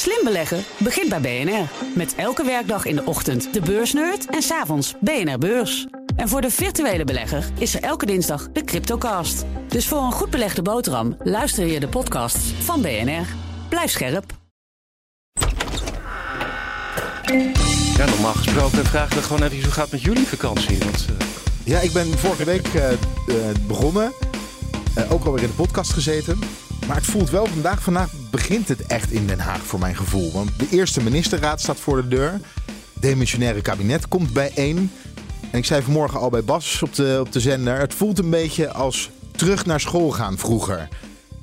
[0.00, 1.68] Slim beleggen begint bij BNR.
[1.94, 5.86] Met elke werkdag in de ochtend de beursnerd en s'avonds BNR Beurs.
[6.16, 9.44] En voor de virtuele belegger is er elke dinsdag de Cryptocast.
[9.68, 13.26] Dus voor een goed belegde boterham luister je de podcasts van BNR.
[13.68, 14.32] Blijf scherp.
[17.96, 20.78] Ja, normaal gesproken vragen we gewoon even hoe gaat het met jullie vakantie.
[20.78, 21.16] Want, uh...
[21.64, 23.36] Ja, ik ben vorige week uh, uh,
[23.66, 24.12] begonnen.
[25.10, 26.38] ook alweer in de podcast gezeten.
[26.90, 30.32] Maar het voelt wel vandaag, vandaag begint het echt in Den Haag voor mijn gevoel.
[30.32, 32.40] Want de eerste ministerraad staat voor de deur.
[33.00, 34.90] Demissionaire kabinet komt bijeen.
[35.50, 37.78] En ik zei vanmorgen al bij Bas op de, op de zender.
[37.78, 40.88] Het voelt een beetje als terug naar school gaan vroeger.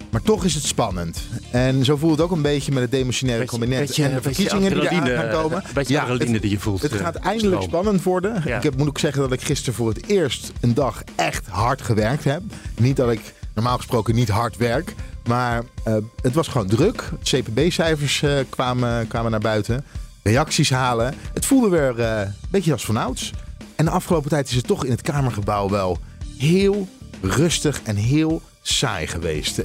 [0.10, 1.20] Maar toch is het spannend.
[1.52, 4.82] En zo voelt het ook een beetje met het demissionaire kabinet en de verkiezingen die
[4.82, 5.58] eraan gaan komen.
[5.58, 6.82] Een beetje ja, het, die je voelt.
[6.82, 8.36] Het gaat eindelijk spannend worden.
[8.36, 11.82] Ik heb, moet ook zeggen dat ik gisteren voor het eerst een dag echt hard
[11.82, 12.42] gewerkt heb.
[12.78, 14.96] Niet dat ik normaal gesproken niet hard werk.
[15.28, 17.10] Maar uh, het was gewoon druk.
[17.24, 19.86] CPB-cijfers uh, kwamen, kwamen naar buiten.
[20.24, 21.14] Reacties halen.
[21.34, 23.34] Het voelde weer uh, een beetje als vanouds.
[23.76, 25.98] En de afgelopen tijd is het toch in het Kamergebouw wel
[26.38, 26.88] heel
[27.22, 29.62] rustig en heel saai geweest.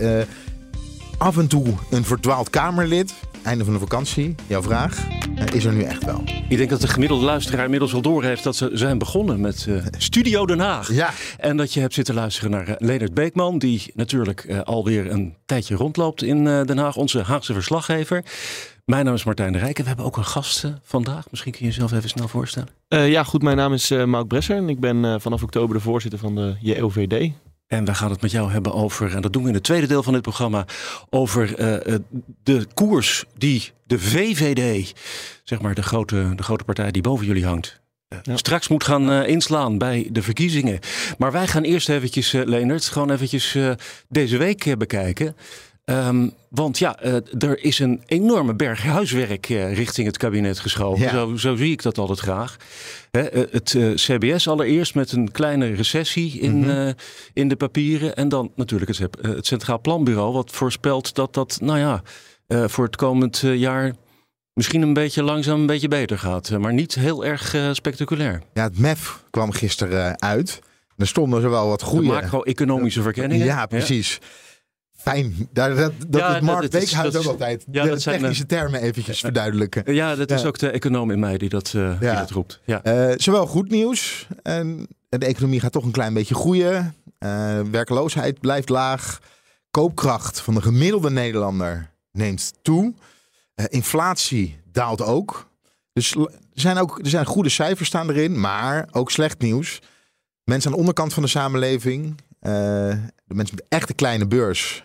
[1.19, 3.15] af en toe een verdwaald Kamerlid.
[3.43, 4.35] Einde van de vakantie.
[4.47, 5.07] Jouw vraag
[5.53, 6.23] is er nu echt wel.
[6.49, 9.85] Ik denk dat de gemiddelde luisteraar inmiddels wel doorheeft dat ze zijn begonnen met uh,
[9.99, 10.93] Studio Den Haag.
[10.93, 11.11] Ja.
[11.39, 15.35] En dat je hebt zitten luisteren naar uh, Leonard Beekman, die natuurlijk uh, alweer een
[15.47, 18.25] tijdje rondloopt in Den Haag, onze Haagse verslaggever.
[18.85, 21.31] Mijn naam is Martijn de Rijk en we hebben ook een gast vandaag.
[21.31, 22.69] Misschien kun je jezelf even snel voorstellen.
[22.89, 23.43] ja, goed.
[23.43, 27.33] Mijn naam is Mauk Bresser en ik ben vanaf oktober de voorzitter van de JOVD.
[27.73, 29.87] En we gaan het met jou hebben over, en dat doen we in het tweede
[29.87, 30.67] deel van dit programma,
[31.11, 31.97] over uh,
[32.43, 34.93] de koers die de VVD,
[35.45, 38.37] zeg maar de grote, de grote partij die boven jullie hangt, uh, ja.
[38.37, 40.79] straks moet gaan uh, inslaan bij de verkiezingen.
[41.19, 43.57] Maar wij gaan eerst eventjes, Leonard, gewoon eventjes
[44.09, 45.37] deze week bekijken.
[45.85, 51.05] Um, want ja, uh, er is een enorme berg huiswerk uh, richting het kabinet geschoven.
[51.05, 51.11] Ja.
[51.11, 52.57] Zo, zo, zie ik dat altijd graag.
[53.11, 56.95] Hè, uh, het CBS allereerst met een kleine recessie in, mm -hmm.
[57.33, 58.17] in de papieren.
[58.17, 62.03] En dan natuurlijk het, het, Centraal Planbureau, wat voorspelt dat dat, nou ja,
[62.69, 63.95] voor het komend jaar
[64.53, 66.51] misschien een beetje langzaam een beetje beter gaat.
[66.51, 68.43] maar niet heel erg spectaculair.
[68.55, 70.61] Ja, het MEF kwam gisteren uit.
[70.97, 72.07] Er stonden zowel wat goede...
[72.07, 73.47] macro-economische verkenningen.
[73.47, 74.19] Ja, precies.
[74.21, 74.27] Ja.
[75.03, 75.49] Fijn.
[75.53, 77.65] Daar, dat dat Ja, Mark Beekhuis ook altijd.
[77.71, 79.95] ja, de dat zijn, technische termen eventjes verduidelijken.
[79.95, 82.61] Ja, dat is ook de econoom in mij die dat, eh, die dat roept.
[82.65, 82.83] Ja.
[82.83, 84.27] Eh, zowel goed nieuws.
[84.43, 86.95] En de economie gaat toch een klein beetje groeien.
[87.19, 89.19] Eh, werkloosheid blijft laag.
[89.71, 92.95] Koopkracht van de gemiddelde Nederlander neemt toe.
[93.55, 95.51] Eh, inflatie daalt ook.
[95.93, 99.81] Dus er zijn ook er zijn goede cijfers staan erin, maar ook slecht nieuws.
[100.45, 102.53] Mensen aan de onderkant van de samenleving, eh,
[103.25, 104.85] de mensen met echt een kleine beurs,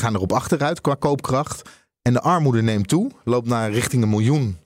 [0.00, 1.62] gaan erop achteruit qua koopkracht.
[2.02, 4.58] En de armoede neemt toe, loopt naar richting een miljoen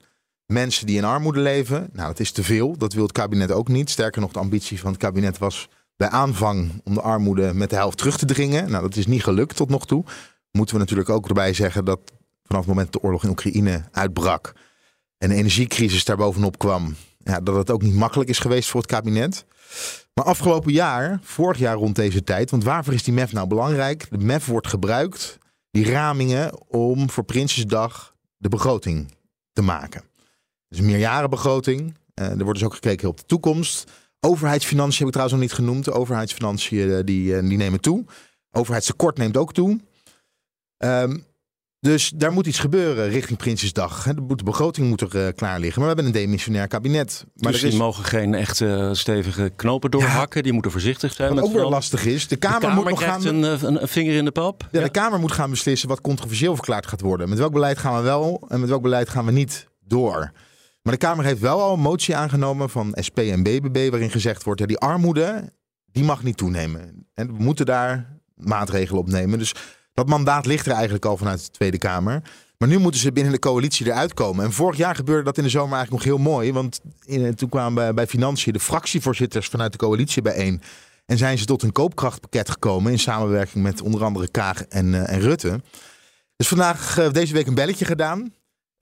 [0.46, 1.88] mensen die in armoede leven.
[1.92, 2.76] Nou, dat is te veel.
[2.76, 3.90] Dat wil het kabinet ook niet.
[3.90, 7.76] Sterker nog, de ambitie van het kabinet was bij aanvang om de armoede met de
[7.76, 8.70] helft terug te dringen.
[8.70, 10.04] Nou, dat is niet gelukt tot nog toe.
[10.50, 12.00] Moeten we natuurlijk ook erbij zeggen dat
[12.44, 14.52] vanaf het moment dat de oorlog in Oekraïne uitbrak
[15.18, 18.80] en de energiecrisis daar bovenop kwam, ja, dat het ook niet makkelijk is geweest voor
[18.80, 19.44] het kabinet.
[20.14, 24.06] Maar afgelopen jaar, vorig jaar rond deze tijd, want waarvoor is die MEF nou belangrijk?
[24.10, 25.38] De MEF wordt gebruikt,
[25.70, 29.14] die ramingen, om voor Prinsjesdag de begroting
[29.52, 30.02] te maken.
[30.68, 31.94] Is een meerjarenbegroting.
[32.14, 33.90] Eh, er wordt dus ook gekeken op de toekomst.
[34.20, 35.84] Overheidsfinanciën heb ik trouwens nog niet genoemd.
[35.84, 38.04] De overheidsfinanciën eh, die, eh, die nemen toe.
[38.50, 39.80] Overheidstekort neemt ook toe.
[40.76, 41.18] Ehm,
[41.84, 44.02] dus daar moet iets gebeuren richting Prinsjesdag.
[44.14, 45.82] De begroting moet er eh, klaar liggen.
[45.82, 47.24] Maar we hebben een demissionair kabinet.
[47.34, 50.42] Maar dus er is, die mogen geen echte stevige knopen doorhakken.
[50.42, 51.28] Die moeten voorzichtig zijn.
[51.28, 52.22] wat met ook weer vooral- lastig is.
[52.22, 53.26] De De Kamer, moet nog gaan...
[53.26, 54.68] een, eh, een, een vinger in de pap.
[54.70, 57.28] Ja, de Kamer moet gaan beslissen wat controversieel verklaard gaat worden.
[57.28, 60.32] Met welk beleid gaan we wel en met welk beleid gaan we niet door.
[60.82, 63.90] Maar de Kamer heeft wel al een motie aangenomen van SP en BBB...
[63.90, 65.52] waarin gezegd wordt, ja, die armoede
[65.92, 67.06] die mag niet toenemen.
[67.14, 69.38] En we moeten daar maatregelen op nemen.
[69.38, 69.54] Dus
[69.94, 72.22] dat mandaat ligt er eigenlijk al vanuit de Tweede Kamer.
[72.58, 74.44] Maar nu moeten ze binnen de coalitie eruit komen.
[74.44, 76.52] En vorig jaar gebeurde dat in de zomer eigenlijk nog heel mooi.
[76.52, 80.62] Want in, toen kwamen bij, bij Financiën de fractievoorzitters vanuit de coalitie bijeen.
[81.06, 85.14] En zijn ze tot een koopkrachtpakket gekomen in samenwerking met onder andere Kaag en, eh,
[85.14, 85.60] en Rutte.
[86.36, 88.28] Dus vandaag, eh, deze week een belletje gedaan eh,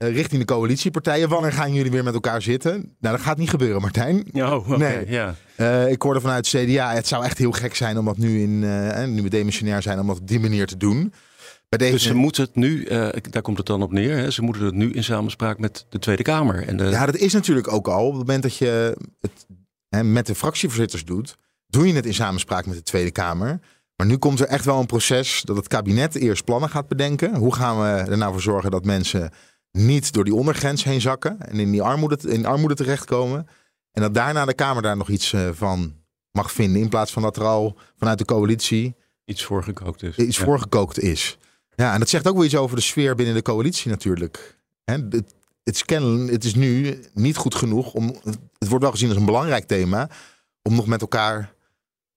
[0.07, 1.29] richting de coalitiepartijen.
[1.29, 2.71] Wanneer gaan jullie weer met elkaar zitten?
[2.99, 4.25] Nou, dat gaat niet gebeuren, Martijn.
[4.33, 5.09] Oh, Nee.
[5.09, 5.35] ja.
[5.55, 8.63] Eh, ik hoorde vanuit CDA, het zou echt heel gek zijn om dat nu, in,
[8.63, 11.13] eh, nu we demissionair zijn, om dat op die manier te doen.
[11.69, 14.31] Bij deze, Dus ze moeten het nu, eh, daar komt het dan op neer, hè,
[14.31, 16.67] ze moeten het nu in samenspraak met de Tweede Kamer.
[16.67, 18.05] En de, Ja, dat is natuurlijk ook al.
[18.05, 19.45] Op het moment dat je het
[19.89, 23.59] hè, met de fractievoorzitters doet, doe je het in samenspraak met de Tweede Kamer.
[23.95, 27.35] Maar nu komt er echt wel een proces dat het kabinet eerst plannen gaat bedenken.
[27.35, 29.31] Hoe gaan we er nou voor zorgen dat mensen
[29.77, 33.47] niet door die ondergrens heen zakken en in die armoede, in armoede terechtkomen.
[33.91, 35.93] En dat daarna de Kamer daar nog iets eh, van
[36.31, 36.81] mag vinden.
[36.81, 40.17] In plaats van dat er al vanuit de coalitie Iets voorgekookt is.
[40.17, 40.43] iets Ja.
[40.43, 41.37] voorgekookt is.
[41.75, 44.59] Ja, en dat zegt ook wel iets over de sfeer binnen de coalitie natuurlijk.
[44.83, 45.33] Hè, het,
[45.63, 45.83] het, is
[46.29, 48.15] het is nu niet goed genoeg om.
[48.57, 50.09] Het wordt wel gezien als een belangrijk thema.
[50.61, 51.52] om nog met elkaar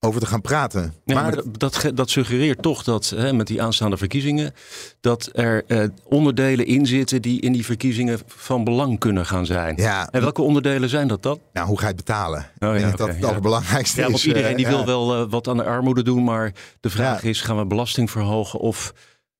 [0.06, 0.94] over te gaan praten.
[1.04, 4.54] Ja, maar, maar dat, dat, dat suggereert toch dat hè, met die aanstaande verkiezingen.
[5.00, 9.76] dat er eh, onderdelen in zitten die in die verkiezingen van belang kunnen gaan zijn.
[9.76, 11.40] ja, En welke onderdelen zijn dat dan?
[11.52, 12.40] nou, hoe ga je het betalen?
[12.40, 13.26] Ik ja, denk dat het ja.
[13.26, 14.12] allerbelangrijkste Ja, is.
[14.12, 16.24] want iedereen eh, die wil wel eh, wat aan de armoede doen.
[16.24, 18.92] Maar de vraag is: gaan we belasting verhogen of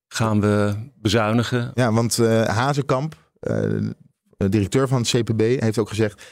[0.08, 1.70] gaan we bezuinigen?
[1.74, 3.56] Ja, want eh, Hazekamp, eh,
[4.36, 6.22] de directeur van het CPB, heeft ook gezegd.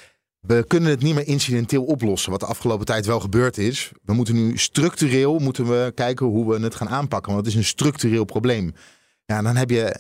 [0.46, 3.92] We kunnen het niet meer incidenteel oplossen, wat de afgelopen tijd wel gebeurd is.
[4.02, 7.32] We moeten nu structureel moeten we kijken hoe we het gaan aanpakken.
[7.32, 8.72] Want het is een structureel probleem.
[9.24, 9.96] Ja, dan heb je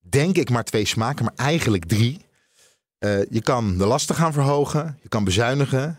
[0.00, 2.26] denk ik maar twee smaken, maar eigenlijk drie.
[2.98, 5.98] Eh, je kan de lasten gaan verhogen, je kan bezuinigen.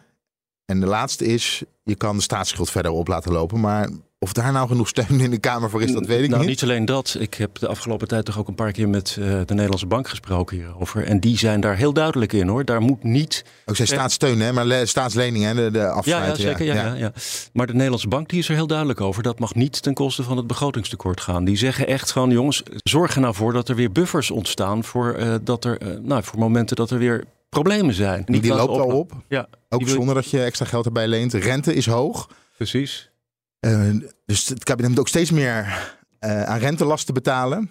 [0.65, 3.59] En de laatste is, je kan de staatsschuld verder op laten lopen.
[3.59, 3.89] Maar
[4.19, 6.49] of daar nou genoeg steun in de Kamer voor is, dat weet ik nou, niet.
[6.49, 7.15] niet alleen dat.
[7.19, 10.07] Ik heb de afgelopen tijd toch ook een paar keer met eh, de Nederlandse Bank
[10.09, 11.05] gesproken hierover.
[11.05, 12.65] En die zijn daar heel duidelijk in hoor.
[12.65, 16.37] Daar moet niet Ook zijn staatssteun, hè, maar le- staatsleningen, hè, de, de Ja, afsluiting.
[16.49, 16.65] ja zeker.
[16.65, 16.93] Ja, ja.
[16.93, 17.11] Ja,
[17.53, 19.23] Maar de Nederlandse bank die is er heel duidelijk over.
[19.23, 21.43] Dat mag niet ten koste van het begrotingstekort gaan.
[21.45, 24.83] Die zeggen echt van jongens, zorg er nou voor dat er weer buffers ontstaan.
[24.83, 28.23] Voor, eh, dat er, eh, nou, voor momenten dat er weer problemen zijn.
[28.25, 29.11] Die, die loopt al oplo- op.
[29.27, 31.33] Ja, Ook wil- zonder dat je extra geld erbij leent.
[31.33, 32.29] Rente is hoog.
[32.57, 33.11] precies.
[33.59, 33.89] Eh,
[34.25, 37.69] dus het kabinet moet ook steeds meer eh, aan rentelasten betalen.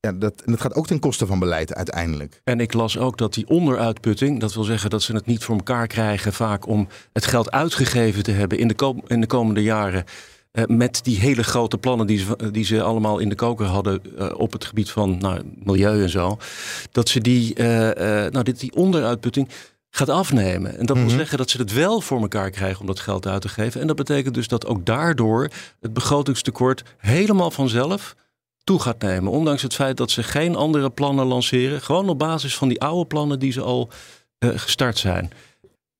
[0.00, 2.40] Ja, dat, en dat gaat ook ten koste van beleid uiteindelijk.
[2.44, 5.56] En ik las ook dat die onderuitputting, dat wil zeggen dat ze het niet voor
[5.56, 10.04] elkaar krijgen vaak om het geld uitgegeven te hebben in de, in de komende jaren.
[10.52, 14.00] Eh, met die hele grote plannen die ze, die ze allemaal in de koker hadden
[14.18, 16.38] eh, op het gebied van nou, milieu en zo.
[16.90, 19.48] Dat ze die, eh, nou, dit, die onderuitputting
[19.90, 20.78] gaat afnemen.
[20.78, 21.16] En dat wil Mhm.
[21.16, 23.80] zeggen dat ze het wel voor elkaar krijgen om dat geld uit te geven.
[23.80, 25.48] En dat betekent dus dat ook daardoor
[25.80, 28.14] het begrotingstekort helemaal vanzelf
[28.64, 29.32] toe gaat nemen.
[29.32, 31.80] Ondanks het feit dat ze geen andere plannen lanceren.
[31.80, 33.88] Gewoon op basis van die oude plannen die ze al
[34.40, 35.30] gestart zijn.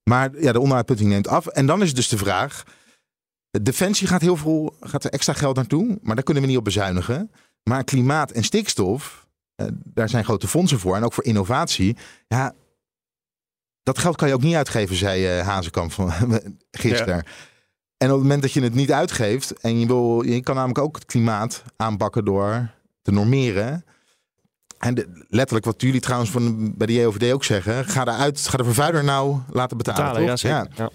[0.04, 1.46] Maar ja, de onderuitputting neemt af.
[1.46, 2.62] En dan is dus de vraag.
[3.62, 5.98] Defensie gaat heel veel gaat er extra geld naartoe.
[6.02, 7.30] Maar daar kunnen we niet op bezuinigen.
[7.62, 9.26] Maar klimaat en stikstof.
[9.54, 10.96] eh, daar zijn grote fondsen voor.
[10.96, 11.96] En ook voor innovatie.
[12.28, 12.54] Ja,
[13.82, 16.12] dat geld kan je ook niet uitgeven, zei eh, Hazekamp van,
[16.70, 17.24] gisteren.
[17.96, 19.52] En op het moment dat je het niet uitgeeft.
[19.60, 22.70] En je, wil, je kan namelijk ook het klimaat aanpakken door
[23.02, 23.84] te normeren.
[24.78, 27.84] En de- letterlijk wat jullie trouwens van, bij de JOVD ook zeggen.
[27.84, 30.04] Ga, eruit, ga de vervuiler nou laten betalen.
[30.04, 30.68] Betalen, ja, zeker.
[30.74, 30.90] Ja.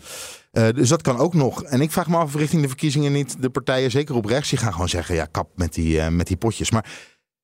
[0.58, 1.64] Eh, dus dat kan ook nog.
[1.64, 4.60] En ik vraag me af richting de verkiezingen niet de partijen, zeker op rechts, die
[4.60, 6.72] gaan gewoon zeggen: ja, kap met die, eh, met die potjes.
[6.72, 6.90] Maar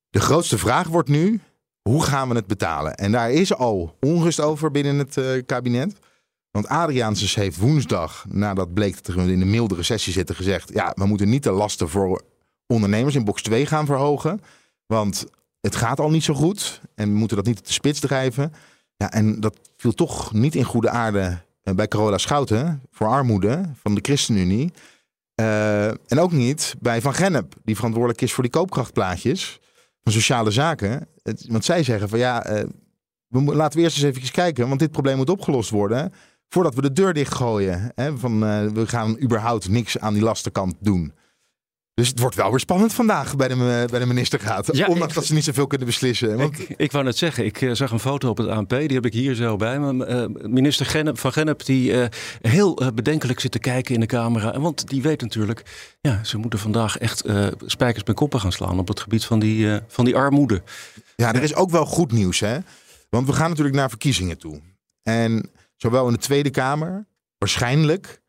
[0.10, 1.40] de grootste vraag wordt nu:
[1.82, 2.96] hoe gaan we het betalen?
[2.96, 5.96] En daar is al onrust over binnen het eh, kabinet.
[6.52, 10.92] Want Adriaansens heeft woensdag, nadat bleek dat er in de milde recessie zitten, gezegd: ja,
[10.96, 12.22] we moeten niet de lasten voor
[12.68, 14.42] ondernemers in box 2 gaan verhogen.
[14.86, 15.26] Want
[15.62, 18.54] het gaat al niet zo goed en we moeten dat niet op de spits drijven.
[18.96, 23.96] Ja, en dat viel toch niet in goede aarde bij Carola Schouten voor armoede van
[23.96, 24.74] de ChristenUnie.
[25.36, 29.60] Eh, en ook niet bij Van Gennep, die verantwoordelijk is voor die koopkrachtplaatjes
[30.04, 31.08] van sociale zaken.
[31.48, 32.64] Want zij zeggen van ja, eh,
[33.28, 36.14] we laten we eerst eens even kijken, want dit probleem moet opgelost worden.
[36.50, 37.92] Voordat we de deur dichtgooien.
[37.96, 41.14] Hè, van eh, we gaan überhaupt niks aan die lastenkant doen.
[41.96, 44.70] Dus het wordt wel weer spannend vandaag bij de, eh, bij de ministerraad.
[44.72, 46.38] Ja, ondanks ik- dat ze niet zoveel kunnen beslissen.
[46.38, 48.88] Want, Ik, ik wou net zeggen, ik eh, zag een foto op het ANP, die
[48.94, 50.06] heb ik hier zo bij me.
[50.06, 52.10] Eh, minister Gennep, van Gennep die
[52.42, 54.60] heel bedenkelijk zit te kijken in de camera.
[54.60, 55.64] Want die weet natuurlijk,
[56.02, 57.24] ja, ze moeten vandaag echt
[57.66, 60.62] spijkers bij koppen gaan slaan op het gebied van die, van die armoede.
[61.16, 62.58] Ja, er is ook wel goed nieuws, hè?
[63.10, 64.62] Want we gaan natuurlijk naar verkiezingen toe.
[65.04, 67.06] En zowel in de Tweede Kamer,
[67.38, 68.22] waarschijnlijk,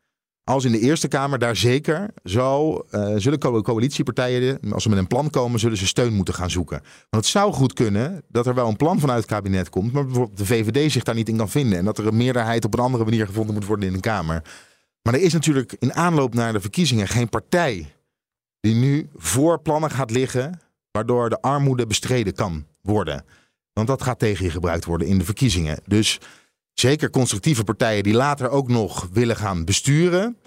[0.45, 4.97] als in de Eerste Kamer, daar zeker, zal, eh, zullen co- coalitiepartijen, als ze met
[4.97, 6.79] een plan komen, zullen ze steun moeten gaan zoeken.
[7.09, 10.05] Want het zou goed kunnen dat er wel een plan vanuit het kabinet komt, maar
[10.05, 11.77] bijvoorbeeld de VVD zich daar niet in kan vinden.
[11.77, 14.41] En dat er een meerderheid op een andere manier gevonden moet worden in de Kamer.
[15.01, 17.93] Maar er is natuurlijk in aanloop naar de verkiezingen geen partij
[18.59, 20.59] die nu voor plannen gaat liggen
[20.91, 23.25] waardoor de armoede bestreden kan worden.
[23.73, 25.79] Want dat gaat tegen je gebruikt worden in de verkiezingen.
[25.85, 26.19] Dus
[26.75, 30.37] zeker constructieve partijen die later ook nog willen gaan besturen,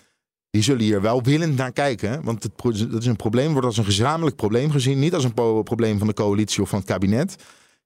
[0.51, 2.23] die zullen hier wel willend naar kijken.
[2.23, 2.53] Want het,
[2.91, 6.07] dat is een probleem, wordt als een gezamenlijk probleem gezien, niet als een probleem van
[6.07, 7.37] de coalitie of van het kabinet.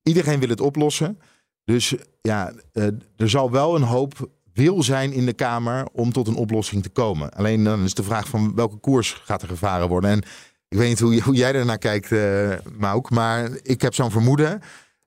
[0.03, 1.19] Iedereen wil het oplossen.
[1.65, 6.29] Dus ja, eh, er zal wel een hoop wil zijn in de Kamer om tot
[6.29, 7.31] een oplossing te komen.
[7.31, 10.11] Alleen dan is de vraag van welke koers gaat er gevaren worden.
[10.11, 10.19] En
[10.69, 14.61] ik weet niet hoe, hoe jij ernaar kijkt, eh Mauk, maar ik heb zo'n vermoeden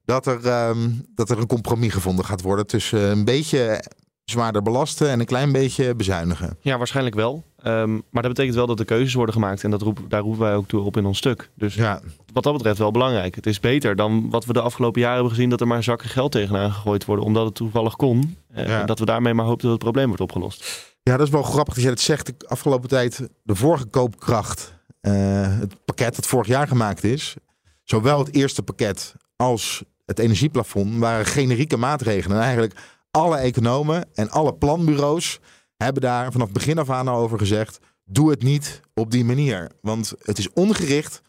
[0.05, 3.83] dat er, ehm, dat er een compromis gevonden gaat worden tussen een beetje
[4.25, 6.57] zwaarder belasten en een klein beetje bezuinigen.
[6.61, 7.43] Ja, waarschijnlijk wel.
[7.57, 9.63] Ehm, maar dat betekent wel dat er keuzes worden gemaakt.
[9.63, 11.49] En dat roep, daar roepen wij ook toe op in ons stuk.
[11.55, 12.01] Dus Ja,
[12.33, 13.35] wat dat betreft wel belangrijk.
[13.35, 15.49] Het is beter dan wat we de afgelopen jaren hebben gezien...
[15.49, 17.25] dat er maar zakken geld tegenaan gegooid worden...
[17.25, 18.37] omdat het toevallig kon.
[18.53, 18.79] Eh, Ja.
[18.79, 20.93] en dat we daarmee maar hopen dat het probleem wordt opgelost.
[21.03, 22.25] ja, dat is wel grappig dat jij dat zegt.
[22.25, 25.13] De afgelopen tijd, de vorige koopkracht, eh,
[25.59, 27.35] het pakket dat vorig jaar gemaakt is,
[27.83, 32.37] zowel het eerste pakket als het energieplafond waren generieke maatregelen.
[32.37, 32.73] En eigenlijk
[33.11, 35.39] alle economen en alle planbureaus
[35.77, 39.71] hebben daar vanaf begin af aan over gezegd: doe het niet op die manier.
[39.81, 41.21] Want het is ongericht,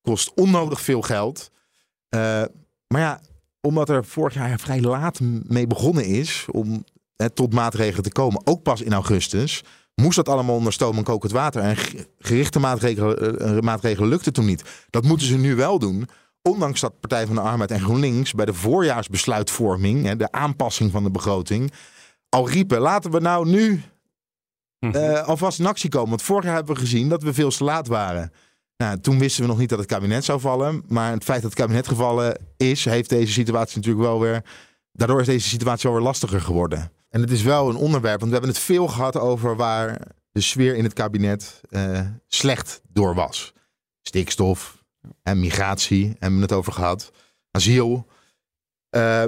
[0.00, 1.50] kost onnodig veel geld.
[2.08, 2.20] Eh,
[2.86, 3.20] maar ja,
[3.60, 6.84] omdat er vorig jaar vrij laat mee begonnen is om
[7.16, 9.62] eh, tot maatregelen te komen, ook pas in augustus,
[9.94, 11.62] moest dat allemaal onder stoom en kokend water.
[11.62, 14.62] En ge- gerichte maatregelen, eh, maatregelen lukte toen niet.
[14.90, 16.08] Dat moeten ze nu wel doen.
[16.42, 21.02] Ondanks dat Partij van de Arbeid en GroenLinks bij de voorjaarsbesluitvorming, hè, de aanpassing van
[21.02, 21.72] de begroting,
[22.28, 23.82] al riepen: laten we nou nu
[24.78, 26.08] eh, alvast in actie komen.
[26.08, 28.32] Want vorig jaar hebben we gezien dat we veel te laat waren.
[28.76, 30.82] Nou, toen wisten we nog niet dat het kabinet zou vallen.
[30.88, 34.44] Maar het feit dat het kabinet gevallen is, heeft deze situatie natuurlijk wel weer.
[34.92, 36.92] Daardoor is deze situatie wel weer lastiger geworden.
[37.08, 40.00] En het is wel een onderwerp, want we hebben het veel gehad over waar
[40.32, 43.52] de sfeer in het kabinet eh, slecht door was.
[44.02, 44.79] Stikstof
[45.22, 47.12] en migratie hebben we het over gehad.
[47.50, 48.06] Asiel.
[48.88, 49.24] Eh,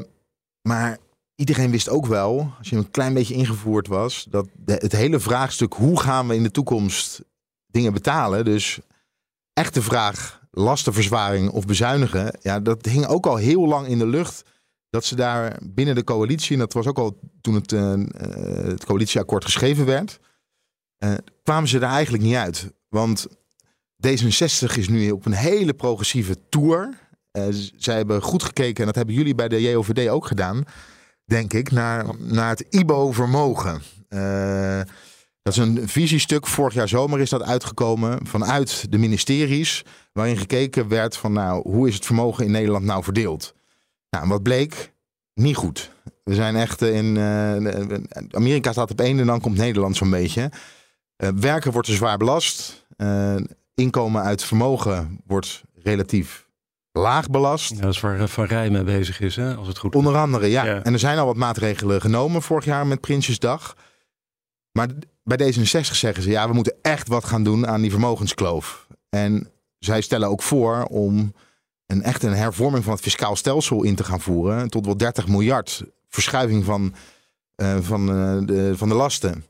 [0.69, 0.99] maar
[1.35, 5.73] iedereen wist ook wel, als je een klein beetje ingevoerd was, dat het hele vraagstuk
[5.73, 7.23] hoe gaan we in de toekomst
[7.67, 8.81] dingen betalen, dus
[9.53, 14.51] echte vraag lastenverzwaring of bezuinigen, ja, dat hing ook al heel lang in de lucht.
[14.91, 18.01] Dat ze daar binnen de coalitie, en dat was ook al toen het, eh, eh,
[18.65, 20.21] het coalitieakkoord geschreven werd,
[21.43, 22.73] kwamen ze daar eigenlijk niet uit.
[22.89, 23.27] Want
[24.07, 26.89] D66 is nu op een hele progressieve tour.
[27.31, 27.45] Eh,
[27.77, 30.65] zij hebben goed gekeken, en dat hebben jullie bij de JOVD ook gedaan,
[31.25, 33.83] denk ik, naar, naar het IBO-vermogen.
[34.09, 34.81] Eh,
[35.43, 36.47] dat is een visiestuk.
[36.47, 39.83] Vorig jaar zomer is dat uitgekomen vanuit de ministeries.
[40.13, 43.55] Waarin gekeken werd van nou, hoe is het vermogen in Nederland nou verdeeld?
[44.11, 44.93] Nou, wat bleek?
[45.35, 45.91] Niet goed.
[46.25, 47.17] We zijn echt in.
[47.17, 47.97] eh,
[48.31, 50.51] Amerika staat op één en dan komt Nederland zo'n beetje.
[51.35, 52.87] Werken wordt er zwaar belast.
[53.75, 56.51] Inkomen uit vermogen wordt relatief
[56.93, 57.71] laag belast.
[57.71, 60.17] Ja, dat is waar eh, Van Rij mee bezig is, hè, als het goed Onder
[60.17, 60.65] andere, ja.
[60.65, 60.83] Ja.
[60.83, 63.77] En er zijn al wat maatregelen genomen vorig jaar met Prinsjesdag.
[64.73, 64.89] Maar
[65.23, 68.87] bij D66 zeggen ze, ja, we moeten echt wat gaan doen aan die vermogenskloof.
[69.09, 71.35] En zij stellen ook voor om
[71.87, 74.69] een echt een hervorming van het fiscaal stelsel in te gaan voeren.
[74.69, 76.95] Tot wel 30 miljard verschuiving van,
[77.55, 79.45] eh, van, eh, de, van de lasten.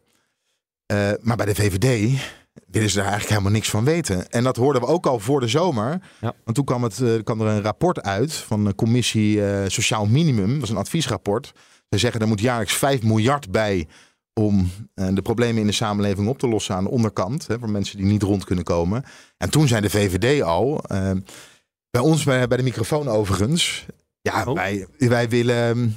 [1.20, 2.20] Maar bij de VVD
[2.66, 4.30] willen ze daar eigenlijk helemaal niks van weten.
[4.30, 6.00] En dat hoorden we ook al voor de zomer.
[6.20, 6.34] Ja.
[6.44, 10.50] Want toen kwam, het, kwam er een rapport uit van de commissie eh, Sociaal Minimum.
[10.50, 11.52] Dat was een adviesrapport.
[11.88, 13.88] Zij zeggen er moet jaarlijks 5 miljard bij
[14.34, 17.46] om eh, de problemen in de samenleving op te lossen aan de onderkant.
[17.46, 19.04] Hè, voor mensen die niet rond kunnen komen.
[19.36, 20.80] En toen zei de VVD al,
[21.90, 23.86] bij ons bij, bij de microfoon overigens.
[24.20, 24.54] Ja, Oh.
[24.54, 25.96] wij, wij willen...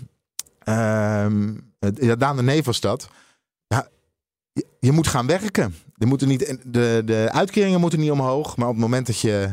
[0.63, 1.53] ehm
[1.99, 3.09] ja, Daan de Neef was dat.
[3.67, 3.87] Ja,
[4.53, 5.75] je, je moet gaan werken.
[5.95, 8.57] Moeten niet, de, de uitkeringen moeten niet omhoog.
[8.57, 9.49] Maar op het moment dat je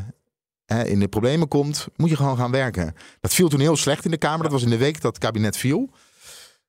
[0.64, 2.94] hè, in de problemen komt, moet je gewoon gaan werken.
[3.20, 4.42] Dat viel toen heel slecht in de Kamer.
[4.42, 5.90] Dat was in de week dat het kabinet viel.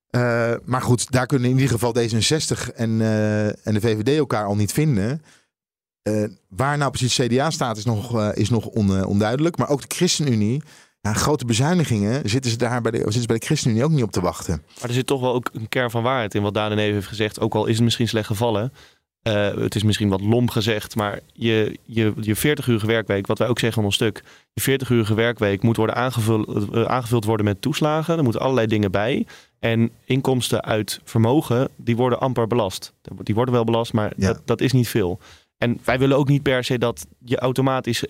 [0.10, 4.46] Eh, maar goed, daar kunnen in ieder geval D66 en, eh, en de VVD elkaar
[4.46, 5.22] al niet vinden.
[6.02, 9.58] Eh, waar nou precies CDA staat is nog, is nog on- onduidelijk.
[9.58, 10.64] Maar ook de ChristenUnie,
[11.02, 14.04] ja, grote bezuinigingen, zitten ze daar bij de, zitten ze bij de ChristenUnie ook niet
[14.04, 14.64] op te wachten.
[14.80, 16.94] Maar er zit toch wel ook een kern van waarheid in wat Daan en Eve
[16.94, 17.40] heeft gezegd.
[17.40, 18.74] Ook al is het misschien slecht gevallen.
[19.24, 23.48] Eh, het is misschien wat lomp gezegd, maar je, je, je 40-urige werkweek, wat wij
[23.48, 27.62] ook zeggen in ons stuk, je 40-urige werkweek moet worden aangevuld, eh, aangevuld worden met
[27.62, 28.18] toeslagen.
[28.18, 29.26] Er moeten allerlei dingen bij.
[29.60, 32.94] En inkomsten uit vermogen, die worden amper belast.
[33.24, 34.28] Die worden wel belast, maar Ja.
[34.28, 35.20] dat, dat is niet veel.
[35.58, 38.04] En wij willen ook niet per se dat je automatisch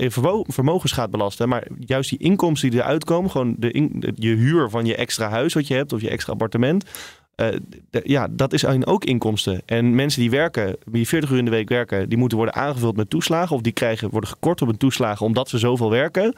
[0.48, 1.50] vermogens gaat belasten.
[1.50, 4.96] Maar juist die inkomsten die eruit komen, gewoon de in- de- je huur van je
[4.96, 6.86] extra huis wat je hebt of je extra appartement.
[7.36, 7.48] Eh,
[8.04, 9.62] ja, dat is ook inkomsten.
[9.66, 12.96] En mensen die werken, die 40 uur in de week werken, die moeten worden aangevuld
[12.96, 13.56] met toeslagen.
[13.56, 16.34] Of die krijgen, worden gekort op een toeslagen omdat ze zoveel werken.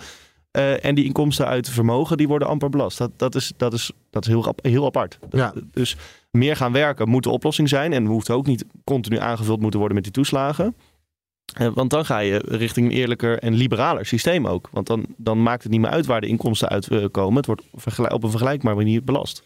[0.52, 2.98] Eh, en die inkomsten uit vermogen, die worden amper belast.
[2.98, 5.20] Dat, dat is, dat is, dat is heel, heel apart.
[5.30, 5.54] Ja.
[5.72, 5.96] Dus
[6.32, 7.94] meer gaan werken moet de oplossing zijn.
[7.94, 10.75] En hoeft ook niet continu aangevuld moeten worden met die toeslagen.
[11.54, 14.70] Eh, want dan ga je richting een eerlijker en liberaler systeem ook.
[14.72, 17.36] Want dan, dan maakt het niet meer uit waar de inkomsten uitkomen.
[17.36, 17.62] Het wordt
[18.12, 19.44] op een vergelijkbare manier belast.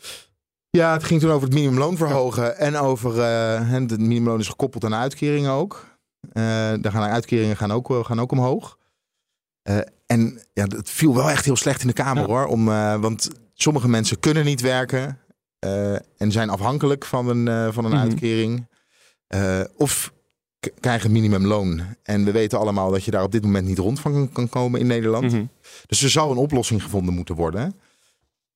[0.69, 4.83] Ja, het ging toen over het minimumloon verhogen en over eh, het minimumloon is gekoppeld
[4.85, 5.88] aan uitkeringen ook.
[6.31, 6.43] Eh
[6.81, 8.77] daar gaan uitkeringen gaan ook, gaan ook omhoog.
[9.61, 12.27] Eh, En ja, het viel wel echt heel slecht in de Kamer Ja.
[12.29, 12.45] hoor.
[12.45, 15.19] Om, eh, want sommige mensen kunnen niet werken
[15.59, 17.99] eh, en zijn afhankelijk van een, eh, van een Mhm.
[17.99, 18.67] uitkering.
[19.27, 20.13] Eh, of
[20.79, 21.81] krijgen minimumloon.
[22.03, 24.79] En we weten allemaal dat je daar op dit moment niet rond van kan, komen
[24.79, 25.31] in Nederland.
[25.31, 25.45] Mhm.
[25.88, 27.79] Dus er zal een oplossing gevonden moeten worden.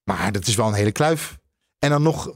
[0.03, 1.38] Maar dat is wel een hele kluif.
[1.84, 2.28] En dan nog,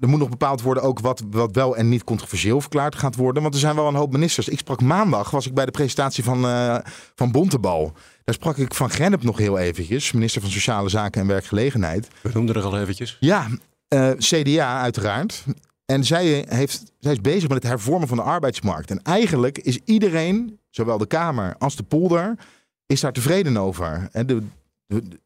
[0.00, 3.42] er moet nog bepaald worden ook wat, wat wel en niet controversieel verklaard gaat worden.
[3.42, 4.48] Want er zijn wel een hoop ministers.
[4.48, 6.78] Ik sprak maandag, was ik bij de presentatie van, eh,
[7.14, 7.92] van Bontebal.
[8.24, 12.08] Daar sprak ik van Gennep nog heel eventjes, minister van Sociale Zaken en Werkgelegenheid.
[12.20, 13.16] We noemden er al eventjes.
[13.20, 13.48] Ja,
[13.88, 15.44] eh, CDA uiteraard.
[15.86, 18.90] En zij, heeft, zij is bezig met het hervormen van de arbeidsmarkt.
[18.90, 22.38] En eigenlijk is iedereen, zowel de Kamer als de polder,
[22.86, 24.08] is daar tevreden over.
[24.12, 24.42] En de,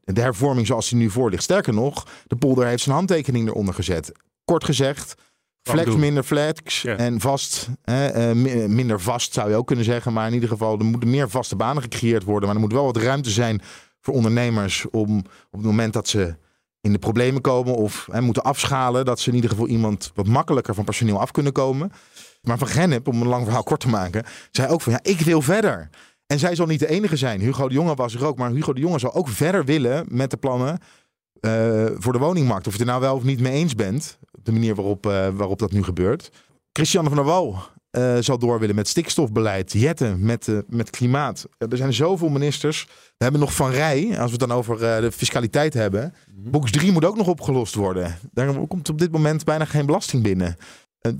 [0.04, 1.42] de, hervorming zoals die nu voor ligt.
[1.42, 4.12] Sterker nog, de polder heeft zijn handtekening eronder gezet.
[4.44, 5.14] Kort gezegd,
[5.62, 6.96] flex minder flex Ja.
[6.96, 7.68] en vast.
[7.84, 10.12] eh, mi- minder vast zou je ook kunnen zeggen.
[10.12, 12.46] Maar in ieder geval, er moeten meer vaste banen gecreëerd worden.
[12.46, 13.60] Maar er moet wel wat ruimte zijn
[14.00, 15.18] voor ondernemers om
[15.50, 16.37] op het moment dat ze
[16.80, 20.26] in de problemen komen of hè, moeten afschalen, dat ze in ieder geval iemand wat
[20.26, 21.92] makkelijker van personeel af kunnen komen.
[22.42, 25.20] Maar Van Gennep, om een lang verhaal kort te maken, zei ook van ja, ik
[25.20, 25.88] wil verder.
[26.28, 27.40] En zij zal niet de enige zijn.
[27.40, 30.30] Hugo de Jonge was er ook, maar Hugo de Jonge zal ook verder willen met
[30.30, 30.78] de plannen
[31.40, 32.66] eh, voor de woningmarkt.
[32.66, 35.28] Of je het er nou wel of niet mee eens bent, de manier waarop, eh,
[35.28, 36.30] waarop dat nu gebeurt.
[36.73, 37.58] Christiane van der Wal
[37.90, 39.73] eh, zal door willen met stikstofbeleid.
[39.73, 41.47] Jette met, met klimaat.
[41.58, 42.85] Er zijn zoveel ministers.
[43.16, 46.14] We hebben nog Van Rij, als we het dan over de fiscaliteit hebben.
[46.35, 48.18] Box 3 moet ook nog opgelost worden.
[48.32, 50.56] Daar komt op dit moment bijna geen belasting binnen.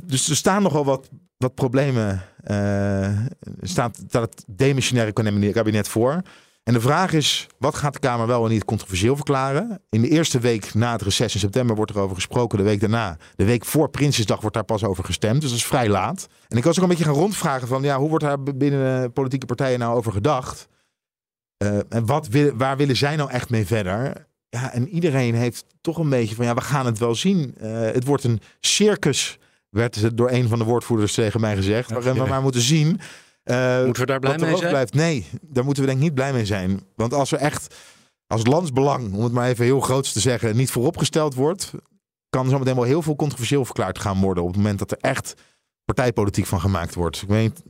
[0.05, 2.23] Dus er staan nogal wat, wat problemen.
[2.49, 3.17] Eh
[3.61, 6.23] staat, staat het demissionaire kabinet- voor.
[6.63, 9.81] En de vraag is, wat gaat de Kamer wel en niet controversieel verklaren?
[9.91, 12.59] In de eerste week na het reces in september wordt er over gesproken.
[12.59, 15.41] De week daarna, de week voor Prinsjesdag, wordt daar pas over gestemd.
[15.41, 16.29] Dus dat is vrij laat.
[16.49, 19.47] En ik was ook een beetje gaan rondvragen van, ja, hoe wordt daar binnen politieke
[19.47, 20.69] partijen nou over gedacht?
[21.57, 24.27] Eh, en wat waar willen zij nou echt mee verder?
[24.49, 27.55] Ja, en iedereen heeft toch een beetje van, ja, we gaan het wel zien.
[27.59, 29.39] Eh, het wordt een circus,
[29.71, 31.91] werd het door een van de woordvoerders tegen mij gezegd.
[31.91, 32.27] Waarin we Ja.
[32.27, 33.01] maar moeten zien.
[33.43, 34.71] eh, Moeten we daar blij er mee ook zijn?
[34.71, 34.95] blijft.
[34.95, 36.81] Nee, daar moeten we denk ik niet blij mee zijn.
[36.95, 37.75] Want als er echt
[38.27, 41.73] als landsbelang, om het maar even heel groots te zeggen, niet vooropgesteld wordt,
[42.29, 44.99] kan er zometeen wel heel veel controversieel verklaard gaan worden op het moment dat er
[45.01, 45.35] echt
[45.85, 47.23] partijpolitiek van gemaakt wordt.
[47.23, 47.63] Ik weet,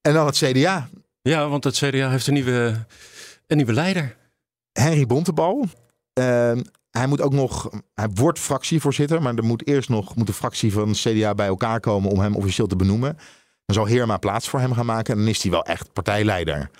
[0.00, 0.88] en dan het CDA.
[1.22, 2.86] Ja, want het CDA heeft een nieuwe,
[3.46, 4.16] een nieuwe leider.
[4.72, 5.64] Henry Bontebal.
[6.12, 6.52] Eh,
[6.92, 10.72] hij moet ook nog, hij wordt fractievoorzitter, maar er moet eerst nog moet de fractie
[10.72, 13.16] van CDA bij elkaar komen om hem officieel te benoemen.
[13.66, 16.70] Dan zal Heerma plaats voor hem gaan maken en dan is hij wel echt partijleider.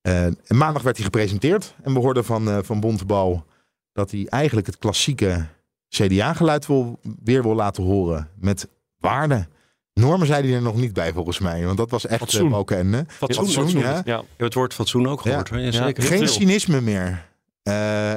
[0.00, 3.44] Eh, en maandag werd hij gepresenteerd en we hoorden van, eh, van Bontebal
[3.92, 5.46] dat hij eigenlijk het klassieke
[5.88, 9.48] CDA-geluid wil, weer wil laten horen met waarden.
[9.94, 12.44] Normen zei hij er nog niet bij volgens mij, want dat was echt Fatsoen.
[12.44, 13.06] uh, balken.
[13.08, 13.80] Fatsoen, Fatsoen, fatsoen.
[13.80, 14.02] ja.
[14.04, 14.16] Ja.
[14.16, 15.48] Je hebt het woord fatsoen ook gehoord.
[15.48, 15.58] hoor.
[15.58, 15.72] Ja, Ja.
[15.72, 16.02] zeker.
[16.02, 17.26] Heel Geen cynisme meer.
[17.62, 18.14] Eh,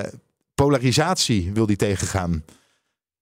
[0.65, 2.45] polarisatie wil hij tegengaan.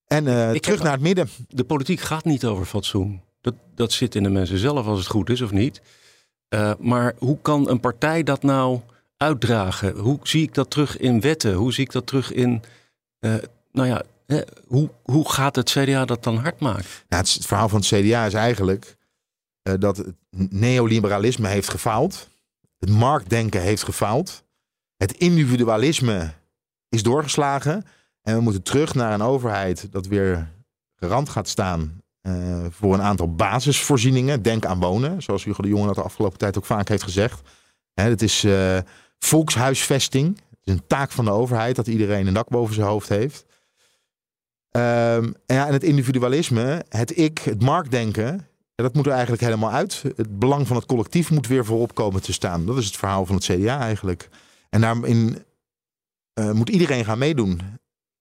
[0.08, 1.30] En eh, terug heb- naar het midden.
[1.48, 3.22] De politiek gaat niet over fatsoen.
[3.42, 5.82] Dat, dat zit in de mensen zelf als het goed is of niet.
[6.48, 8.80] Eh, maar hoe kan een partij dat nou
[9.18, 9.98] uitdragen?
[9.98, 11.54] Hoe zie ik dat terug in wetten?
[11.54, 12.64] Hoe zie ik dat terug in...
[13.20, 13.34] eh,
[13.72, 16.86] nou ja, eh, hoe, hoe gaat het CDA dat dan hard maken?
[17.10, 18.98] Nou, het, het verhaal van het CDA is eigenlijk
[19.62, 20.16] dat het
[20.52, 22.28] neoliberalisme heeft gefaald.
[22.80, 24.44] Het marktdenken heeft gefaald.
[24.98, 26.34] Het individualisme
[26.90, 27.86] is doorgeslagen.
[28.22, 30.52] En we moeten terug naar een overheid dat weer
[30.96, 34.42] garant gaat staan eh, voor een aantal basisvoorzieningen.
[34.42, 37.42] Denk aan wonen, zoals Hugo de Jonge dat de afgelopen tijd ook vaak heeft gezegd.
[37.94, 38.78] Hè, het is eh,
[39.20, 40.38] volkshuisvesting.
[40.50, 43.46] Het is een taak van de overheid dat iedereen een dak boven zijn hoofd heeft.
[44.70, 49.72] Ehm, en, ja, en het individualisme, het ik, het marktdenken, dat moet er eigenlijk helemaal
[49.72, 50.02] uit.
[50.16, 52.66] Het belang van het collectief moet weer voorop komen te staan.
[52.66, 54.30] Dat is het verhaal van het CDA eigenlijk.
[54.70, 55.44] En daarin
[56.40, 57.62] eh, moet iedereen gaan meedoen.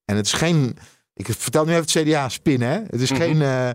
[0.05, 0.77] En het is geen,
[1.15, 2.69] ik vertel nu even het CDA spinnen.
[2.69, 2.81] Hè?
[2.91, 3.21] Het is Mhm.
[3.21, 3.75] geen, eh, eh,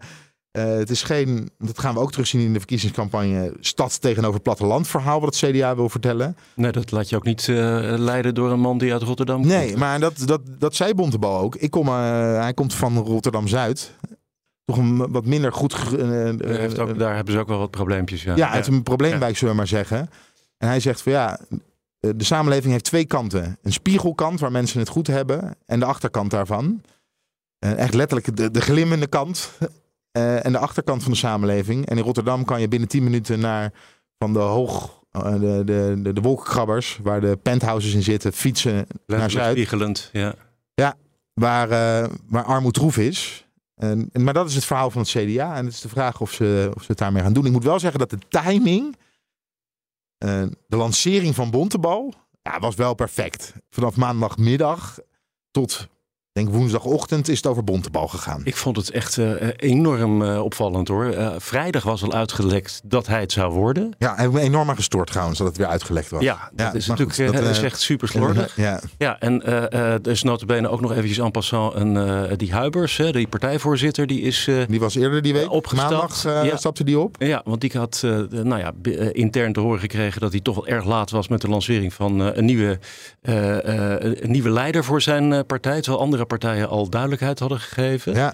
[0.51, 5.21] het is geen, dat gaan we ook terugzien in de verkiezingscampagne, stad tegenover platteland verhaal
[5.21, 6.37] wat het CDA wil vertellen.
[6.55, 9.47] Nee, dat laat je ook niet leiden door een man die uit Rotterdam komt.
[9.53, 11.55] Nee, maar dat, dat, dat zei Bontebal ook.
[11.55, 13.93] Ik kom, hij komt van Rotterdam-Zuid.
[14.65, 15.75] Toch een wat minder goed...
[16.45, 18.23] heeft ook, daar hebben ze ook wel wat probleempjes.
[18.23, 20.09] Ja, ja, uit een probleemwijk, zullen we maar zeggen.
[20.57, 21.39] En hij zegt van ja,
[22.15, 23.57] de samenleving heeft twee kanten.
[23.61, 25.55] Een spiegelkant waar mensen het goed hebben.
[25.65, 26.81] En de achterkant daarvan.
[27.59, 29.51] Eh, echt letterlijk de, de glimmende kant.
[30.11, 31.85] eh, en de achterkant van de samenleving.
[31.85, 33.71] En in Rotterdam kan je binnen 10 minuten naar
[34.17, 35.01] van de hoog...
[35.11, 39.51] eh, de, de, de, de wolkenkrabbers, waar de penthouses in zitten, fietsen naar Zuid.
[39.51, 40.35] spiegelend, ja.
[41.33, 43.47] waar, eh, waar armoed troef is.
[43.75, 45.55] En, en- maar dat is het verhaal van het CDA.
[45.55, 47.45] En het is de vraag of ze, of ze het daarmee gaan doen.
[47.45, 48.95] Ik moet wel zeggen dat de timing,
[50.23, 53.53] eh, de lancering van Bontebal, Ja, was wel perfect.
[53.69, 54.99] Vanaf maandagmiddag
[55.51, 55.87] tot
[56.33, 58.41] denk woensdagochtend is het over Bontebal gegaan.
[58.43, 61.05] Ik vond het echt uh, enorm uh, opvallend hoor.
[61.05, 63.93] Uh, vrijdag was al uitgelekt dat hij het zou worden.
[63.97, 66.21] Ja, hij heeft me enorm gestoord trouwens dat het weer uitgelekt was.
[66.21, 68.55] Ja, dat is natuurlijk goed, dat, is echt super slordig.
[68.65, 68.79] ja.
[68.97, 74.07] ja, en er is notabene ook nog eventjes en passant een, die Huibers, die partijvoorzitter,
[74.07, 74.49] die is...
[74.67, 76.23] die was eerder die week, opgestapt.
[76.23, 76.57] Maandag ja.
[76.57, 77.15] stapte die op.
[77.19, 78.71] Ja, want die had nou ja,
[79.11, 82.19] intern te horen gekregen dat hij toch wel erg laat was met de lancering van
[82.19, 82.79] een, nieuwe,
[83.21, 85.81] een nieuwe leider voor zijn partij.
[85.81, 88.13] Terwijl andere partijen al duidelijkheid hadden gegeven.
[88.13, 88.33] Ja.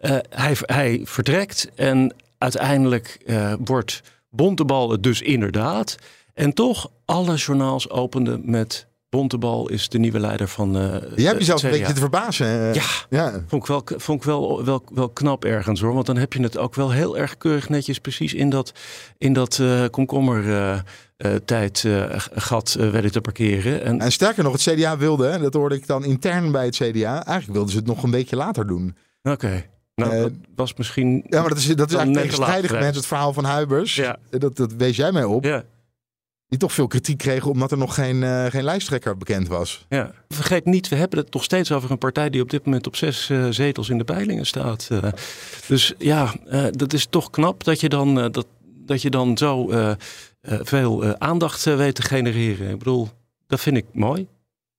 [0.00, 5.96] Uh, hij, hij vertrekt en uiteindelijk uh, wordt Bontebal het dus inderdaad.
[6.34, 10.76] En toch, alle journaals openden met Bontebal is de nieuwe leider van.
[10.76, 10.82] Uh,
[11.14, 12.74] Jij hebt jezelf een beetje te verbazen.
[12.74, 15.94] Ja, ja, vond ik, wel, vond ik wel, wel, wel knap ergens hoor.
[15.94, 18.72] Want dan heb je het ook wel heel erg keurig netjes precies in dat,
[19.18, 20.44] in dat uh, komkommer.
[20.44, 20.78] Uh,
[21.18, 23.82] uh, tijd uh, gat uh, werden te parkeren.
[23.82, 27.24] En, en, sterker nog, het CDA wilde, dat hoorde ik dan intern bij het CDA,
[27.24, 28.96] eigenlijk wilden ze het nog een beetje later doen.
[29.22, 29.32] Oké.
[29.32, 29.70] Okay.
[29.94, 31.24] Nou, dat was misschien.
[31.28, 33.94] Ja, maar dat is, dat is eigenlijk tegenstrijdig met het verhaal van Huibers.
[33.94, 34.16] Ja.
[34.30, 35.44] Dat, dat wees jij mij op.
[35.44, 35.64] Ja.
[36.48, 39.86] Die toch veel kritiek kregen omdat er nog geen, uh, geen lijsttrekker bekend was.
[39.88, 40.12] Ja.
[40.28, 42.96] Vergeet niet, we hebben het nog steeds over een partij die op dit moment op
[42.96, 44.88] zes uh, zetels in de peilingen staat.
[44.92, 45.02] Uh,
[45.68, 46.34] dus ja,
[46.70, 49.70] dat is toch knap dat je dan, dat, dat je dan zo
[50.42, 52.70] veel aandacht weet te genereren.
[52.70, 53.08] Ik bedoel,
[53.46, 54.26] dat vind ik mooi.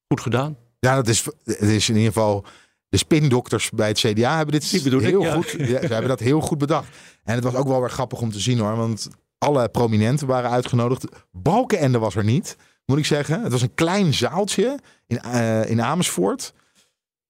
[0.07, 0.57] Goed gedaan.
[0.79, 2.45] Ja, dat is, het is in ieder geval.
[2.89, 5.51] De spindokters bij het CDA hebben dit heel ik, goed.
[5.57, 6.87] Ja, ze hebben dat heel goed bedacht.
[7.23, 8.75] En het was ook wel weer grappig om te zien hoor.
[8.75, 11.05] Want alle prominenten waren uitgenodigd.
[11.31, 13.43] Balkenende was er niet, moet ik zeggen.
[13.43, 16.53] Het was een klein zaaltje in, uh, in Amersfoort.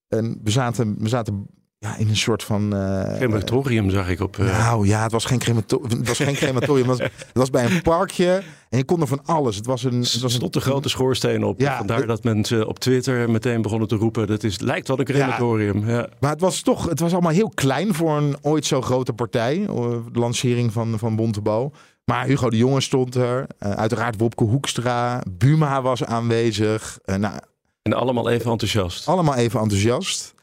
[0.08, 1.46] En we zaten, we zaten
[1.78, 2.74] ja, in een soort van...
[2.74, 4.36] Uh, crematorium zag ik op...
[4.36, 4.58] Uh...
[4.58, 5.98] Nou ja, het was geen crematorium.
[5.98, 6.88] Het was geen crematorium.
[6.88, 9.56] het, was, het was bij een parkje en je kon er van alles.
[9.56, 10.00] Het was een...
[10.00, 11.60] Het was een grote schoorsteen op.
[11.60, 14.26] Ja, Vandaar dat mensen op Twitter meteen begonnen te roepen...
[14.26, 15.88] dat is, lijkt wel een crematorium.
[15.88, 16.88] Ja, Maar het was toch...
[16.88, 19.66] Het was allemaal heel klein voor een ooit zo grote partij.
[19.66, 21.72] De lancering van, van Bontebal.
[22.08, 23.46] Maar Hugo de Jonge stond er.
[23.62, 25.22] Uh, uiteraard Wopke Hoekstra.
[25.30, 26.98] Buma was aanwezig.
[27.04, 27.38] Uh, nou,
[27.82, 29.08] en allemaal even enthousiast.
[29.08, 30.34] Allemaal even enthousiast.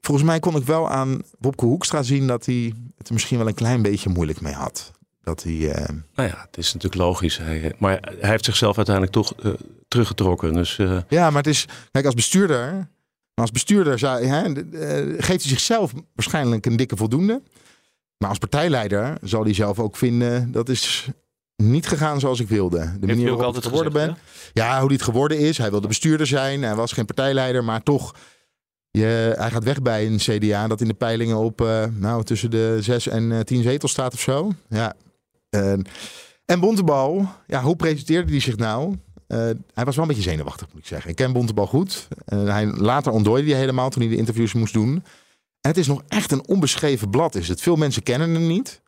[0.00, 3.46] Volgens mij kon ik wel aan Wopke Hoekstra zien dat hij het er misschien wel
[3.46, 4.92] een klein beetje moeilijk mee had.
[5.22, 5.52] Dat hij.
[5.52, 5.74] Uh...
[6.14, 7.38] Nou ja, het is natuurlijk logisch.
[7.38, 9.34] Hij, maar hij heeft zichzelf uiteindelijk toch
[9.88, 10.52] teruggetrokken.
[10.52, 10.76] Dus,
[11.08, 11.66] Ja, maar het is.
[11.90, 12.88] Kijk, als bestuurder.
[13.34, 14.42] Als bestuurder zou, hè,
[15.18, 17.42] geeft hij zichzelf waarschijnlijk een dikke voldoende.
[18.22, 21.08] Maar als partijleider zal hij zelf ook vinden dat is
[21.56, 22.96] niet gegaan zoals ik wilde.
[23.00, 24.16] De manier waarop ik geworden ben.
[24.52, 25.58] Ja, hoe hij het geworden is.
[25.58, 26.62] Hij wilde bestuurder zijn.
[26.62, 28.14] Hij was geen partijleider, maar toch.
[28.90, 32.50] Je, hij gaat weg bij een CDA dat in de peilingen op uh, nou, tussen
[32.50, 34.52] de zes en uh, tien zetels staat of zo.
[34.68, 34.94] Ja.
[35.50, 35.72] Uh,
[36.44, 38.96] en Bontebal, ja, hoe presenteerde hij zich nou?
[39.74, 41.10] hij was wel een beetje zenuwachtig, moet ik zeggen.
[41.10, 42.08] Ik ken Bontebal goed.
[42.24, 45.02] hij, later ontdooide hij helemaal toen hij de interviews moest doen.
[45.62, 47.34] Het is nog echt een onbeschreven blad.
[47.34, 47.60] Is het.
[47.60, 48.82] Veel mensen kennen hem niet.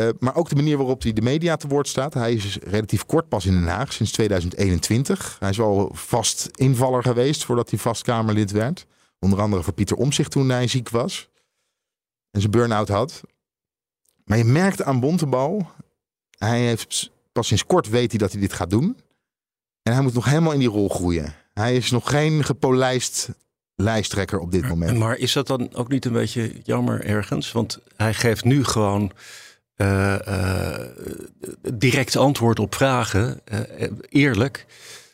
[0.00, 2.14] Uh, maar ook de manier waarop hij de media te woord staat.
[2.14, 5.36] Hij is relatief kort pas in Den Haag, sinds 2021.
[5.38, 8.86] Hij is al vast invaller geweest voordat hij vast Kamerlid werd.
[9.18, 11.28] Onder andere voor Pieter Omzicht toen hij ziek was.
[12.30, 13.20] En zijn burn-out had.
[14.24, 15.70] Maar je merkt aan Bontebal,
[16.38, 18.96] hij heeft pas sinds kort weet hij dat hij dit gaat doen.
[19.82, 21.34] En hij moet nog helemaal in die rol groeien.
[21.52, 23.28] Hij is nog geen gepolijst
[23.82, 24.98] lijsttrekker op dit moment.
[24.98, 27.52] Maar is dat dan ook niet een beetje jammer ergens?
[27.52, 29.12] Want hij geeft nu gewoon
[29.76, 30.78] uh, uh,
[31.74, 34.66] direct antwoord op vragen, uh, eerlijk.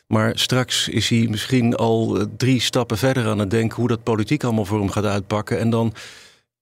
[0.07, 4.43] Maar straks is hij misschien al drie stappen verder aan het denken hoe dat politiek
[4.43, 5.59] allemaal voor hem gaat uitpakken.
[5.59, 5.93] En dan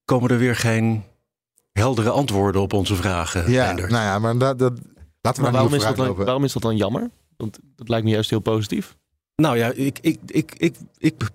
[0.06, 1.04] komen er weer geen
[1.72, 3.52] heldere antwoorden op onze vragen.
[3.52, 4.74] Ja, nou ja, maar dat, dat
[5.22, 7.10] laten we maar waarom, is dat dan, waarom is dat dan jammer?
[7.38, 8.96] Want dat lijkt me juist heel positief.
[9.36, 11.30] Nou ja, ik, ik, ik, ik, ik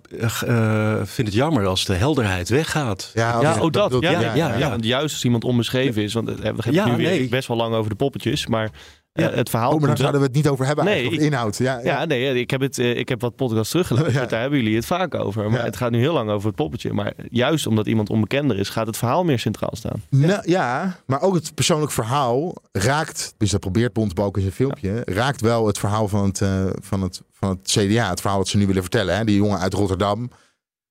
[0.45, 3.11] uh, vind het jammer als de helderheid weggaat.
[3.13, 3.95] Ja, ja oh dat.
[3.99, 6.13] Ja, ja, ja, ja, Juist als iemand onbeschreven is.
[6.13, 7.27] Want we hebben het nu nee.
[7.27, 8.47] best wel lang over de poppetjes.
[8.47, 8.71] Maar
[9.19, 9.31] ja.
[9.31, 9.71] het verhaal.
[9.71, 10.85] Oh, maar daar zouden we het niet over hebben.
[10.85, 11.57] Nee, de inhoud.
[11.57, 12.05] Ja, ja.
[12.05, 14.29] nee, ik heb, het, ik heb wat podcasts teruggeluisterd.
[14.29, 15.51] Daar hebben jullie het vaak over.
[15.51, 16.93] Maar het gaat nu heel lang over het poppetje.
[16.93, 20.03] Maar juist omdat iemand onbekender is, gaat het verhaal meer centraal staan.
[20.09, 23.33] Nou, ja, maar ook het persoonlijk verhaal raakt.
[23.37, 25.01] Dus dat probeert Bontebal in zijn filmpje.
[25.05, 28.09] Raakt wel het verhaal van het, uh, van, het, van het CDA.
[28.09, 29.17] Het verhaal dat ze nu willen vertellen.
[29.17, 29.23] Hè?
[29.23, 30.29] Die jongen uit Rotterdam.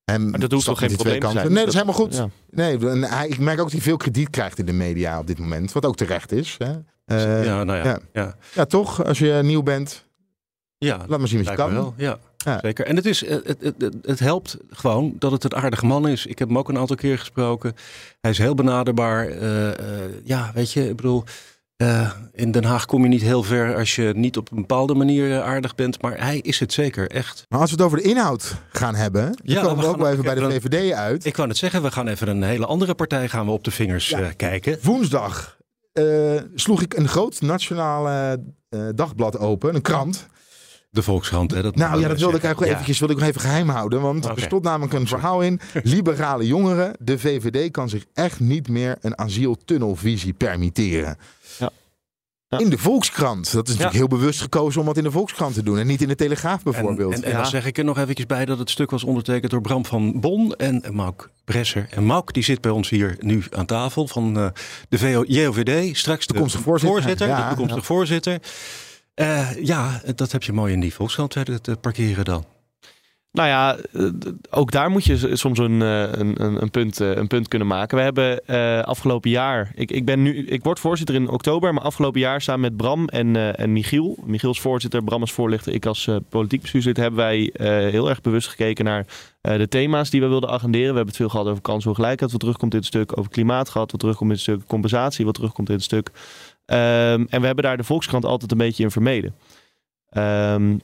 [0.04, 1.46] En maar dat hoeft toch geen probleem te zijn?
[1.46, 2.26] Nee, dat is helemaal goed.
[2.50, 2.78] Nee,
[3.28, 5.72] ik merk ook dat hij veel krediet krijgt in de media op dit moment.
[5.72, 6.54] Wat ook terecht is.
[6.58, 6.72] Hè?
[7.08, 7.98] Uh, ja, nou ja, ja.
[8.12, 8.36] ja.
[8.54, 8.64] Ja.
[8.64, 9.04] toch?
[9.04, 10.06] Als je nieuw bent.
[10.78, 11.72] Ja, laat maar zien wat je kan.
[11.72, 12.18] Wel, ja.
[12.36, 12.58] ja.
[12.62, 12.86] Zeker.
[12.86, 16.26] En het, is, het, het, het, het, helpt gewoon dat het een aardige man is.
[16.26, 17.74] Ik heb hem ook een aantal keer gesproken.
[18.20, 19.28] Hij is heel benaderbaar.
[19.28, 19.72] Uh, uh,
[20.24, 21.24] ja, weet je, ik bedoel,
[21.78, 24.94] Eh, in Den Haag kom je niet heel ver als je niet op een bepaalde
[24.94, 26.02] manier eh, aardig bent.
[26.02, 27.44] Maar hij is het zeker, echt.
[27.48, 29.96] Maar als we het over de inhoud gaan hebben, dan Ja, komen we we ook
[29.96, 31.24] wel even bij de VVD uit.
[31.24, 33.70] Ik wou net zeggen, we gaan even een hele andere partij gaan we op de
[33.70, 34.78] vingers eh, kijken.
[34.82, 35.57] Woensdag
[35.98, 40.26] eh, sloeg ik een groot nationale eh, dagblad open, een krant.
[40.90, 41.62] De Volkskrant, hè?
[41.62, 42.78] Dat Nou ja, dat wilde ik eigenlijk Ja.
[42.78, 44.00] eventjes, wilde ik nog even geheim houden.
[44.00, 45.60] Want er stond namelijk een verhaal in.
[45.82, 51.16] Liberale jongeren, de VVD kan zich echt niet meer een asieltunnelvisie permitteren.
[52.50, 52.58] Ja.
[52.58, 53.52] In de Volkskrant.
[53.52, 55.78] Dat is natuurlijk heel bewust gekozen om wat in de Volkskrant te doen.
[55.78, 57.12] En niet in de Telegraaf bijvoorbeeld.
[57.12, 57.36] En, en, en Ja.
[57.36, 60.20] dan zeg ik er nog eventjes bij dat het stuk was ondertekend door Bram van
[60.20, 61.86] Bon en Mauk Bresser.
[61.90, 64.46] En Mauk die zit bij ons hier nu aan tafel van eh,
[64.88, 65.96] de VO JOVD.
[65.96, 67.26] Straks de Toekomstig voorzitter.
[67.28, 68.38] Ja, de toekomstig voorzitter.
[69.14, 72.44] Eh, ja, dat heb je mooi in die Volkskrant te, te parkeren dan.
[73.32, 74.04] Nou ja, eh,
[74.50, 77.68] ook daar moet je soms een, eh, een, een, een, punt, eh, een punt kunnen
[77.68, 77.96] maken.
[77.96, 78.44] We hebben
[78.84, 82.60] afgelopen jaar, ik, ik, ben nu, ik word voorzitter in oktober, maar afgelopen jaar samen
[82.60, 84.18] met Bram en, en Michiel.
[84.24, 87.50] Michiel is voorzitter, Bram is voorlichter, ik als politiek bestuurslid hebben wij
[87.90, 89.06] heel erg bewust gekeken naar
[89.40, 90.88] de thema's die we wilden agenderen.
[90.88, 93.90] We hebben het veel gehad over kansongelijkheid, wat terugkomt in het stuk, over klimaat gehad,
[93.90, 96.10] wat terugkomt in het stuk, compensatie, wat terugkomt in het stuk.
[96.64, 99.34] Ehm, en we hebben daar de Volkskrant altijd een beetje in vermeden.
[100.10, 100.76] Ehm,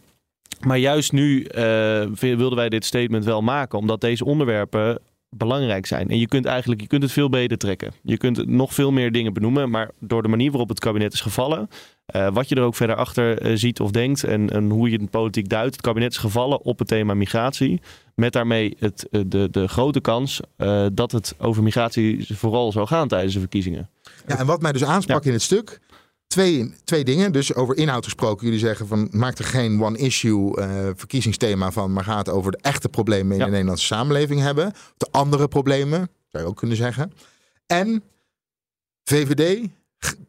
[0.64, 4.98] maar juist nu eh, wilden wij dit statement wel maken, omdat deze onderwerpen
[5.29, 6.09] belangrijk zijn.
[6.09, 7.92] En je kunt eigenlijk je kunt het veel beter trekken.
[8.03, 11.20] Je kunt nog veel meer dingen benoemen, maar door de manier waarop het kabinet is
[11.20, 11.68] gevallen,
[12.07, 14.98] eh, wat je er ook verder achter eh, ziet of denkt en, en hoe je
[14.98, 17.81] het politiek duidt, het kabinet is gevallen op het thema migratie.
[18.14, 20.40] Met daarmee het, de, de grote kans
[20.92, 23.88] dat het over migratie vooral zou gaan tijdens de verkiezingen.
[24.27, 25.81] Ja, en wat mij dus aansprak in het stuk.
[26.35, 27.33] Twee, twee dingen.
[27.33, 28.44] Dus over inhoud gesproken.
[28.44, 31.92] Jullie zeggen van maak er geen one-issue eh, verkiezingsthema van.
[31.92, 33.44] Maar ga het over de echte problemen in Ja.
[33.44, 34.73] de Nederlandse samenleving hebben.
[34.97, 37.12] De andere problemen, zou je ook kunnen zeggen.
[37.66, 38.03] En
[39.05, 39.68] VVD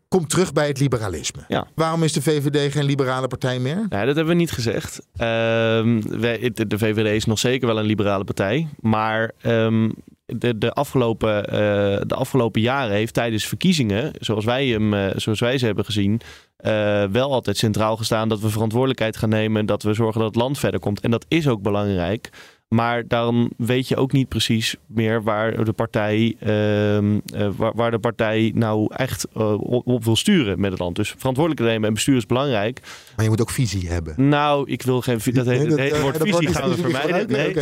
[0.07, 1.43] komt terug bij het liberalisme.
[1.47, 1.67] Ja.
[1.75, 3.75] Waarom is de VVD geen liberale partij meer?
[3.75, 4.99] Nee, dat hebben we niet gezegd.
[5.15, 8.67] Ehm, wij, de, de VVD is nog zeker wel een liberale partij.
[8.79, 9.89] Maar ehm,
[10.25, 15.39] de, de, afgelopen, eh, de afgelopen jaren heeft tijdens verkiezingen, zoals wij, hem, eh, zoals
[15.39, 16.21] wij ze hebben gezien,
[16.57, 19.59] eh, wel altijd centraal gestaan dat we verantwoordelijkheid gaan nemen.
[19.59, 20.99] en Dat we zorgen dat het land verder komt.
[20.99, 22.29] En dat is ook belangrijk.
[22.75, 27.91] Maar dan weet je ook niet precies meer waar de partij, ehm, eh, waar, waar
[27.91, 30.95] de partij nou echt eh, op, op wil sturen met het land.
[30.95, 32.79] Dus verantwoordelijkheid nemen en bestuur is belangrijk.
[33.15, 34.13] Maar je moet ook visie hebben.
[34.29, 35.19] Nou, ik wil geen.
[35.21, 37.27] vi- Dat hele, Nee, het hele woord dat visie gaan we vermijden.
[37.31, 37.53] Nee,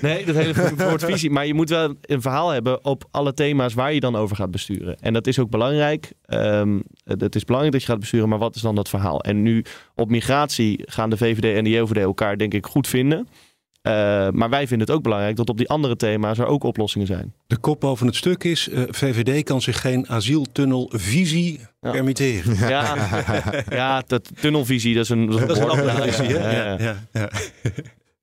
[0.00, 1.30] nee, dat hele woord visie.
[1.30, 4.50] Maar je moet wel een verhaal hebben op alle thema's waar je dan over gaat
[4.50, 4.96] besturen.
[5.00, 6.12] En dat is ook belangrijk.
[6.26, 9.20] Ehm, het is belangrijk dat je gaat besturen, maar wat is dan dat verhaal?
[9.22, 13.28] En nu op migratie gaan de VVD en de JOVD elkaar denk ik goed vinden.
[13.84, 13.92] Eh,
[14.30, 17.34] maar wij vinden het ook belangrijk dat op die andere thema's er ook oplossingen zijn.
[17.46, 21.90] De kop boven het stuk is: eh, VVD kan zich geen asieltunnelvisie Ja.
[21.90, 22.68] permitteren.
[22.68, 22.96] Ja,
[23.70, 26.76] ja dat tunnelvisie, dat is een, Dat is een andere Ja, ja, Ja, ja.
[26.78, 27.28] ja, ja.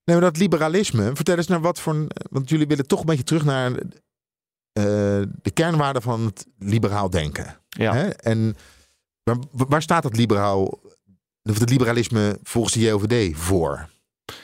[0.04, 1.94] Nee, maar dat liberalisme, vertel eens naar wat voor.
[1.94, 4.82] een- Want jullie willen toch een beetje terug naar eh,
[5.42, 7.56] de kernwaarde van het liberaal denken.
[7.68, 7.94] Ja.
[7.94, 8.08] Hè?
[8.08, 8.56] En
[9.22, 10.80] waar, waar staat dat liberaal,
[11.42, 13.88] of het liberalisme volgens de JOVD voor?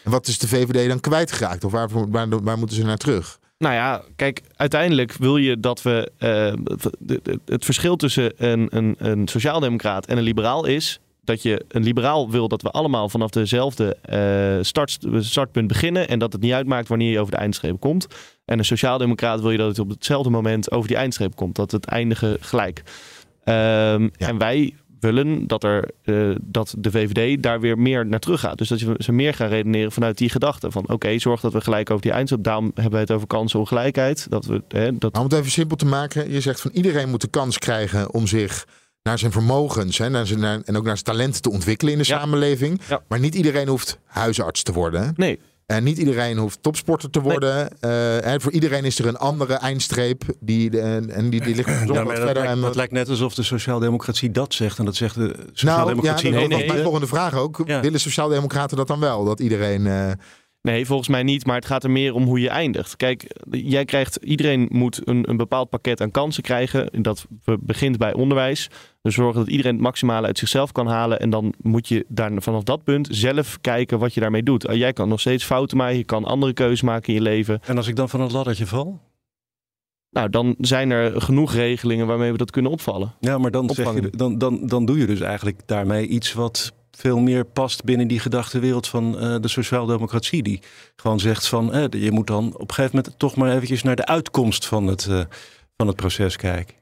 [0.04, 1.64] En wat is de VVD dan kwijtgeraakt?
[1.64, 3.38] Of waar, waar, waar moeten ze naar terug?
[3.58, 6.10] Nou ja, kijk, uiteindelijk wil je dat we.
[6.18, 6.52] eh,
[7.44, 11.00] het verschil tussen een, een, een sociaaldemocraat en een liberaal is.
[11.24, 16.08] Dat je een liberaal wil dat we allemaal vanaf dezelfde eh, start, startpunt beginnen.
[16.08, 18.06] En dat het niet uitmaakt wanneer je over de eindstreep komt.
[18.44, 21.56] En een sociaaldemocraat wil je dat het op hetzelfde moment over die eindstreep komt.
[21.56, 22.82] Dat het eindigen gelijk.
[23.44, 24.28] Ehm, Ja.
[24.28, 28.58] En wij willen dat, er, eh, dat de VVD daar weer meer naar terug gaat.
[28.58, 30.70] Dus dat je- ze meer gaan redeneren vanuit die gedachte.
[30.70, 32.44] Van oké, zorg dat we gelijk over die eindstreep.
[32.44, 34.26] Daarom hebben wij het over kansenongelijkheid.
[34.30, 37.20] Dat we, hè, dat, om het even simpel te maken, je zegt van iedereen moet
[37.20, 38.66] de kans krijgen om zich
[39.02, 41.98] naar zijn vermogens hè, naar zijn, naar- en ook naar zijn talenten te ontwikkelen in
[41.98, 42.18] de Ja.
[42.18, 42.80] samenleving.
[42.88, 43.02] Ja.
[43.08, 45.12] Maar niet iedereen hoeft huisarts te worden.
[45.16, 47.68] nee, En niet iedereen hoeft topsporter te worden.
[47.80, 50.22] Eh, hè, voor iedereen is er een andere eindstreep.
[50.40, 52.24] Die, de- en, die, die ligt Ja, wat verder.
[52.24, 54.78] lijkt, en dat wat- lijkt net alsof de sociaaldemocratie dat zegt.
[54.78, 56.68] En dat zegt de nou, ja, sociaaldemocratie dat nee, was nee.
[56.68, 57.62] mijn volgende vraag ook.
[57.64, 57.80] Ja.
[57.80, 59.24] Willen sociaaldemocraten dat dan wel?
[59.24, 59.86] Dat iedereen...
[59.86, 60.10] eh,
[60.68, 61.46] Nee, volgens mij niet.
[61.46, 62.96] Maar het gaat er meer om hoe je eindigt.
[62.96, 67.02] Kijk, jij krijgt, iedereen moet een, een bepaald pakket aan kansen krijgen.
[67.02, 67.26] Dat
[67.60, 68.70] begint bij onderwijs.
[69.02, 71.20] Dus zorgen dat iedereen het maximale uit zichzelf kan halen.
[71.20, 74.64] En dan moet je daar vanaf dat punt zelf kijken wat je daarmee doet.
[74.66, 75.96] Eh, Jij kan nog steeds fouten maken.
[75.96, 77.60] Je kan andere keuzes maken in je leven.
[77.64, 79.00] En als ik dan van het laddertje val?
[80.10, 83.14] Nou, dan zijn er genoeg regelingen waarmee we dat kunnen opvallen.
[83.20, 86.72] Ja, maar dan, zeg je, dan, dan, dan doe je dus eigenlijk daarmee iets wat
[86.98, 90.42] veel meer past binnen die gedachtenwereld van eh, de sociaaldemocratie.
[90.42, 90.60] Die
[90.96, 93.96] gewoon zegt van eh, je moet dan op een gegeven moment toch maar eventjes naar
[93.96, 95.20] de uitkomst van het, eh,
[95.76, 96.74] van het proces kijken.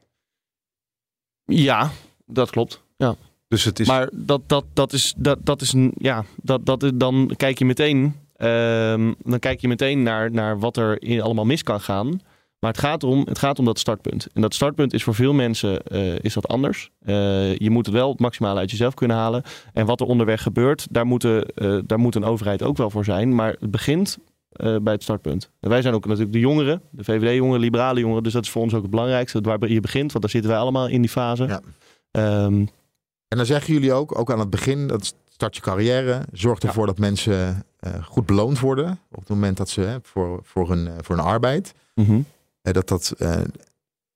[1.45, 1.91] Ja,
[2.25, 2.81] dat klopt.
[2.95, 3.15] Ja.
[3.47, 3.87] Dus het is.
[3.87, 7.65] Maar dat, dat, dat is, dat, dat is een, ja, dat, dat, dan kijk je
[7.65, 12.21] meteen, ehm, dan kijk je meteen naar, naar wat er in, allemaal mis kan gaan.
[12.59, 14.27] Maar het gaat, om, het gaat om dat startpunt.
[14.33, 16.89] En dat startpunt is voor veel mensen eh, is dat anders.
[16.99, 19.43] Eh, je moet het wel het maximale uit jezelf kunnen halen.
[19.73, 23.03] En wat er onderweg gebeurt, daar, moeten, eh, daar moet een overheid ook wel voor
[23.03, 23.35] zijn.
[23.35, 24.17] Maar het begint
[24.57, 25.49] bij het startpunt.
[25.59, 28.23] En wij zijn ook natuurlijk de jongeren, de VVD-jongeren, liberale jongeren.
[28.23, 30.11] Dus dat is voor ons ook het belangrijkste, waar je begint.
[30.11, 31.45] Want daar zitten wij allemaal in die fase.
[31.45, 31.61] Ja.
[32.11, 32.65] Ehm,
[33.27, 36.21] En dan zeggen jullie ook, ook aan het begin, dat start je carrière.
[36.31, 37.63] Zorg ervoor dat mensen
[38.03, 38.99] goed beloond worden.
[39.11, 41.73] Op het moment dat ze hè, voor, voor, hun, voor hun arbeid.
[41.93, 42.11] mhm.
[42.11, 42.19] Eh,
[42.73, 43.41] dat dat, eh,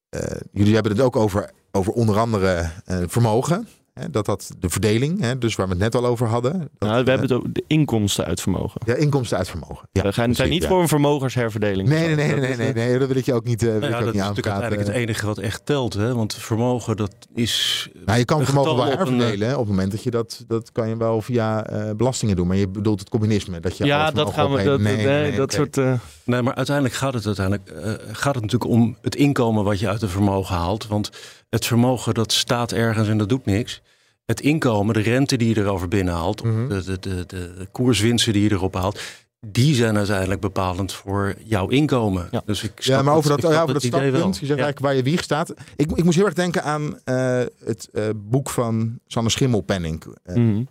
[0.10, 3.68] eh, jullie hebben het ook over, over onder andere eh, vermogen.
[3.94, 6.52] Hè, dat dat de verdeling, hè, dus waar we het net al over hadden.
[6.78, 8.82] Dat, Nou, we hebben het over de inkomsten uit vermogen.
[8.86, 9.88] ja, inkomsten uit vermogen.
[9.92, 10.68] Ja, we gaan, zijn niet ja.
[10.68, 11.90] voor een vermogensherverdeling.
[11.90, 13.78] Nee, nee, nee, Dat nee, nee, nee, dat wil ik je ook niet, eh, Nou
[13.86, 15.94] ik ja, ook dat niet is natuurlijk uiteindelijk het enige wat echt telt.
[15.94, 16.16] Hè?
[16.16, 17.90] Want vermogen, dat is.
[18.06, 19.52] Nou, je kan vermogen wel een, eh, herverdelen.
[19.52, 22.48] Op het moment dat je dat, dat kan je wel via eh, belastingen doen.
[22.48, 23.60] Maar je bedoelt het communisme.
[23.60, 24.64] Dat je ja, dat gaan we.
[24.64, 25.78] Dat, nee, Nee, nee, dat soort.
[25.78, 29.80] eh, Nee, maar uiteindelijk gaat het uiteindelijk eh, gaat het natuurlijk om het inkomen wat
[29.80, 30.88] je uit het vermogen haalt.
[30.88, 31.10] Want
[31.52, 33.82] het vermogen dat staat ergens en dat doet niks.
[34.26, 36.68] Het inkomen, de rente die je erover binnenhaalt, Mhm.
[36.68, 39.00] de, de, de, de koerswinsten die je erop haalt,
[39.48, 42.28] die zijn uiteindelijk bepalend voor jouw inkomen.
[42.32, 42.42] Ja.
[42.46, 43.84] Dus ik Ja, maar over dat, ja, over dat.
[43.84, 44.48] Je zegt Ja.
[44.48, 45.54] eigenlijk waar je wieg staat.
[45.76, 50.04] Ik, ik moest heel erg denken aan eh, het eh, boek van Sanne Schimmelpenning.
[50.26, 50.64] mhm.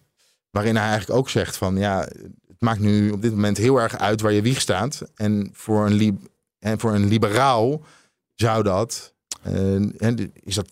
[0.50, 2.00] Waarin hij eigenlijk ook zegt van ja,
[2.48, 5.02] het maakt nu op dit moment heel erg uit waar je wieg staat.
[5.14, 6.18] En voor een, lib
[6.58, 7.80] en voor een liberaal
[8.34, 9.14] zou dat,
[10.44, 10.68] is dat,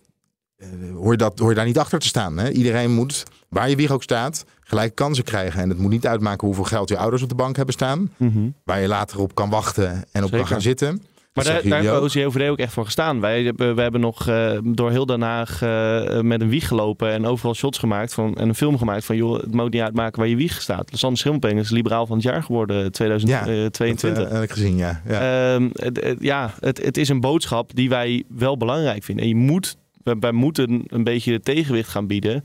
[0.57, 2.39] eh, hoor, je dat, hoor je daar niet achter te staan.
[2.39, 2.51] Hè?
[2.51, 5.61] Iedereen moet, waar je wieg ook staat, gelijke kansen krijgen.
[5.61, 8.13] En het moet niet uitmaken hoeveel geld je ouders op de bank hebben staan.
[8.17, 8.49] Mhm.
[8.65, 11.03] Waar je later op kan wachten en op kan gaan zitten.
[11.45, 12.25] Maar Dat daar, daar heeft ook.
[12.27, 13.21] OCOVD ook echt voor gestaan.
[13.21, 17.11] Wij hebben, wij hebben nog eh, door heel Den Haag eh, met een wieg gelopen
[17.13, 20.19] en overal shots gemaakt van, en een film gemaakt van joh, het moet niet uitmaken
[20.21, 20.91] waar je wieg staat.
[20.93, 24.23] Sander Schimmelpenning is liberaal van het jaar geworden Ja, 2022.
[24.23, 25.03] Dat eh, heb ik gezien, ja.
[25.09, 25.53] ja.
[25.55, 29.25] Ehm, het, ja, het, het is een boodschap die wij wel belangrijk vinden.
[29.25, 32.43] En je moet, wij, wij moeten een beetje het tegenwicht gaan bieden.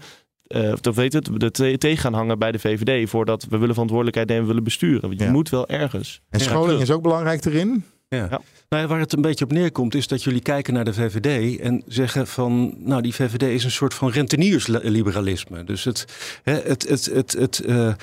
[0.47, 3.10] of dat weet het, de te- tegen gaan hangen bij de VVD.
[3.10, 5.01] Voordat we willen verantwoordelijkheid nemen, willen besturen.
[5.01, 5.32] Want je Ja.
[5.32, 6.21] moet wel ergens.
[6.29, 7.84] en ja, scholing is ook belangrijk erin.
[8.15, 8.28] Ja.
[8.30, 8.41] Ja.
[8.69, 11.60] Nou ja, waar het een beetje op neerkomt is dat jullie kijken naar de VVD
[11.60, 15.63] en zeggen van, nou die VVD is een soort van renteniersliberalisme.
[15.63, 16.06] Dus het,
[16.43, 17.93] hè, het, het, het, het, eh,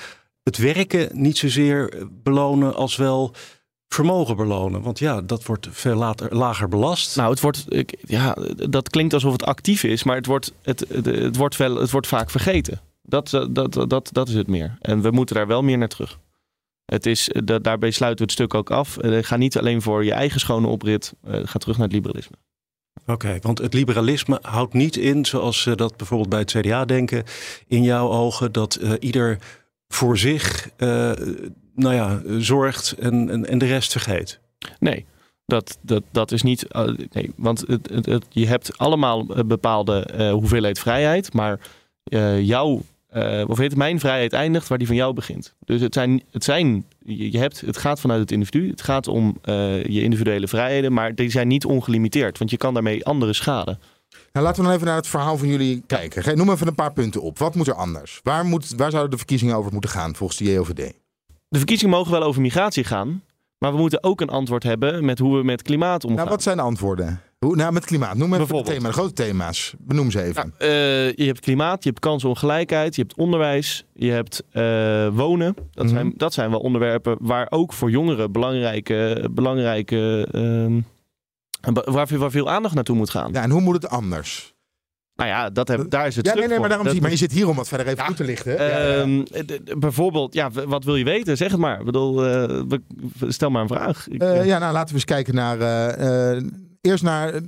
[0.42, 3.34] het werken niet zozeer belonen als wel
[3.88, 4.82] vermogen belonen.
[4.82, 7.16] Want ja, dat wordt veel later, lager belast.
[7.16, 8.36] Nou, het wordt, ik, ja,
[8.68, 11.90] dat klinkt alsof het actief is, maar het wordt, het, het, het wordt, wel, het
[11.90, 12.80] wordt vaak vergeten.
[13.02, 14.76] Dat, eh, dat, dat, dat is het meer.
[14.80, 16.18] En we moeten daar wel meer naar terug.
[16.90, 18.96] Het is, eh, da- daarbij sluiten we het stuk ook af.
[18.98, 21.12] Eh, Ga niet alleen voor je eigen schone oprit.
[21.24, 22.36] eh, Ga terug naar het liberalisme.
[23.06, 27.24] Oké, want het liberalisme houdt niet in, zoals ze dat bijvoorbeeld bij het CDA denken,
[27.66, 29.38] in jouw ogen, dat eh, ieder
[29.88, 30.68] voor zich
[31.74, 34.40] nou ja, zorgt en, en, en de rest vergeet.
[34.78, 35.04] Nee,
[35.46, 36.66] dat, dat, dat is niet.
[37.12, 41.60] nee, want het, het, het- je hebt allemaal een bepaalde hoeveelheid vrijheid, maar
[42.40, 42.82] jouw.
[43.10, 45.54] Eh, of heet mijn vrijheid eindigt waar die van jou begint.
[45.64, 48.70] Dus het zijn, het zijn je, hebt, het gaat vanuit het individu.
[48.70, 52.74] Het gaat om eh, je individuele vrijheden, maar die zijn niet ongelimiteerd, want je kan
[52.74, 53.78] daarmee anderen schaden.
[54.32, 56.36] Nou, laten we dan even naar het verhaal van jullie kijken.
[56.36, 57.38] Noem even een paar punten op.
[57.38, 58.20] Wat moet er anders?
[58.22, 60.92] Waar, moet, waar zouden de verkiezingen over moeten gaan volgens de JOVD?
[61.48, 63.22] De verkiezingen mogen wel over migratie gaan,
[63.58, 66.18] maar we moeten ook een antwoord hebben met hoe we met klimaat omgaan.
[66.18, 67.20] Nou, wat zijn de antwoorden?
[67.46, 68.14] Hoe, nou, met klimaat.
[68.16, 68.74] Noem even de, Bijvoorbeeld.
[68.76, 69.74] thema, de grote thema's.
[69.78, 70.34] Benoem ze even.
[70.58, 75.54] Nou, eh, je hebt klimaat, je hebt kansenongelijkheid, je hebt onderwijs, je hebt eh, wonen.
[75.70, 75.94] Dat, Mhm.
[75.94, 80.80] zijn, dat zijn wel onderwerpen waar ook voor jongeren belangrijke, belangrijke ehm,
[81.92, 83.32] waar, veel- waar veel aandacht naartoe moet gaan.
[83.32, 84.54] Ja, en hoe moet het anders?
[85.14, 87.00] Nou ja, dat heb, daar is het Ja, nee, nee, maar daarom zie je.
[87.02, 88.52] Maar je zit hier om wat verder even Ja, toe te lichten.
[88.52, 89.00] Ja, ja, ja.
[89.00, 91.36] Ehm, d- d- bijvoorbeeld, ja, wat wil je weten?
[91.36, 91.78] Zeg het maar.
[91.78, 92.62] Ik bedoel, eh,
[93.28, 94.08] stel maar een vraag.
[94.08, 95.58] Ik, Eh, eh, ja, nou laten we eens kijken naar.
[96.80, 97.40] Eh, eh, eerst naar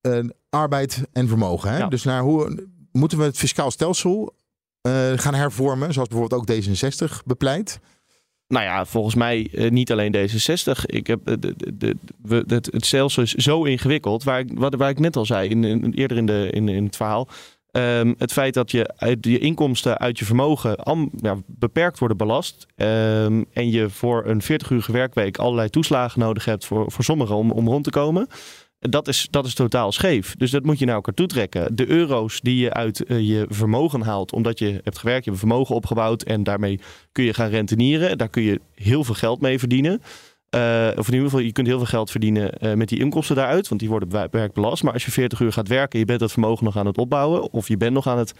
[0.00, 0.18] eh,
[0.50, 1.70] arbeid en vermogen.
[1.70, 1.78] Hè?
[1.78, 1.88] Ja.
[1.88, 4.34] Dus naar hoe moeten we het fiscaal stelsel
[4.80, 7.80] eh, gaan hervormen, zoals bijvoorbeeld ook D66 bepleit.
[8.48, 10.84] Nou ja, volgens mij eh, niet alleen D66.
[10.86, 14.74] Ik heb, eh, de, de, de, het, het stelsel is zo ingewikkeld, waar ik, wat,
[14.74, 17.28] waar ik net al zei, in, in- eerder in, de, in, in het verhaal.
[17.70, 22.16] Ehm, het feit dat je uit je inkomsten uit je vermogen am- ja, beperkt worden
[22.16, 22.66] belast.
[22.76, 27.50] ehm, en je voor een 40-urige werkweek allerlei toeslagen nodig hebt voor, voor sommigen om,
[27.50, 28.26] om rond te komen.
[28.90, 30.34] Dat is, dat is totaal scheef.
[30.36, 31.76] Dus dat moet je naar elkaar toetrekken.
[31.76, 35.42] De euro's die je uit eh, je vermogen haalt, omdat je hebt gewerkt, je hebt
[35.42, 36.80] vermogen opgebouwd en daarmee
[37.12, 38.18] kun je gaan rentenieren.
[38.18, 40.02] Daar kun je heel veel geld mee verdienen.
[40.50, 43.36] Eh, of in ieder geval, je kunt heel veel geld verdienen eh, met die inkomsten
[43.36, 44.82] daaruit, want die worden beperkt belast.
[44.82, 47.52] Maar als je 40 uur gaat werken, je bent dat vermogen nog aan het opbouwen,
[47.52, 48.34] of je bent nog aan het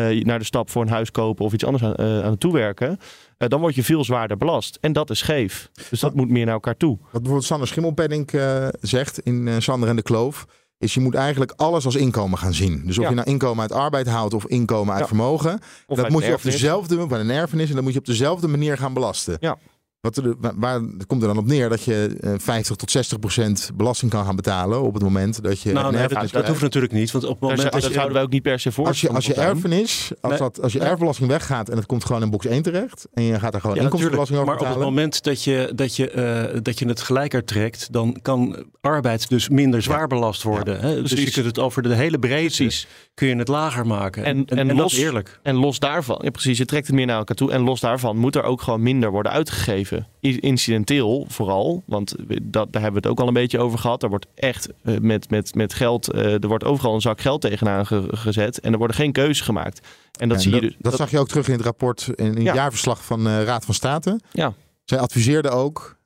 [0.00, 2.98] naar de stap voor een huis kopen of iets anders aan, eh, aan toewerken,
[3.38, 4.78] eh, dan word je veel zwaarder belast.
[4.80, 5.70] En dat is scheef.
[5.90, 6.98] Dus dat moet meer naar elkaar toe.
[7.00, 10.46] Wat bijvoorbeeld Sander Schimmelpenning eh, zegt in eh, Sander en de Kloof.
[10.78, 12.82] Is je moet eigenlijk alles als inkomen gaan zien.
[12.86, 13.08] Dus of Ja.
[13.10, 15.08] je nou inkomen uit arbeid houdt of inkomen uit Ja.
[15.08, 15.60] vermogen.
[15.86, 18.48] Of dat moet je op dezelfde, bij een erfenis, en dat moet je op dezelfde
[18.48, 19.36] manier gaan belasten.
[19.40, 19.56] Ja.
[20.04, 23.70] Wat er, waar, komt er dan op neer dat je eh, 50 tot 60 procent
[23.74, 27.10] belasting kan gaan betalen op het moment dat je Nou, nee, dat, hoeft natuurlijk niet.
[27.10, 27.92] Want op het moment dat dat je...
[27.92, 28.86] zouden wij ook niet per se voor.
[28.86, 30.40] Als je, als je erfenis, als, Nee.
[30.40, 33.38] dat, als je erfbelasting weggaat en het komt gewoon in box 1 terecht en je
[33.38, 36.58] gaat daar gewoon Ja, inkomstenbelasting over maar op het moment dat je, dat, je, eh,
[36.62, 40.80] dat je het gelijker trekt, dan kan arbeid dus minder zwaar belast worden.
[40.80, 41.02] hè?
[41.02, 42.70] Dus je kunt het over de hele breedte
[43.14, 44.24] kun je het lager maken.
[44.24, 45.40] En- en dat los- is eerlijk.
[45.42, 47.52] En los daarvan, ja precies, je trekt het meer naar elkaar toe.
[47.52, 49.93] En los daarvan moet er ook gewoon minder worden uitgegeven.
[50.20, 54.02] Incidenteel vooral, want dat, daar hebben we het ook al een beetje over gehad.
[54.02, 57.40] Er wordt echt eh, met, met, met geld, eh, er wordt overal een zak geld
[57.40, 58.60] tegenaan ge- gezet.
[58.60, 59.86] En er worden geen keuzes gemaakt.
[60.18, 60.78] En dat Ja, zie je dat, dus.
[60.80, 62.54] dat zag je ook terug in het rapport in het Ja.
[62.54, 64.20] jaarverslag van de Raad van State.
[64.32, 64.52] Ja.
[64.84, 65.96] Zij adviseerde ook: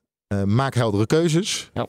[0.44, 1.70] maak heldere keuzes.
[1.74, 1.86] Ja.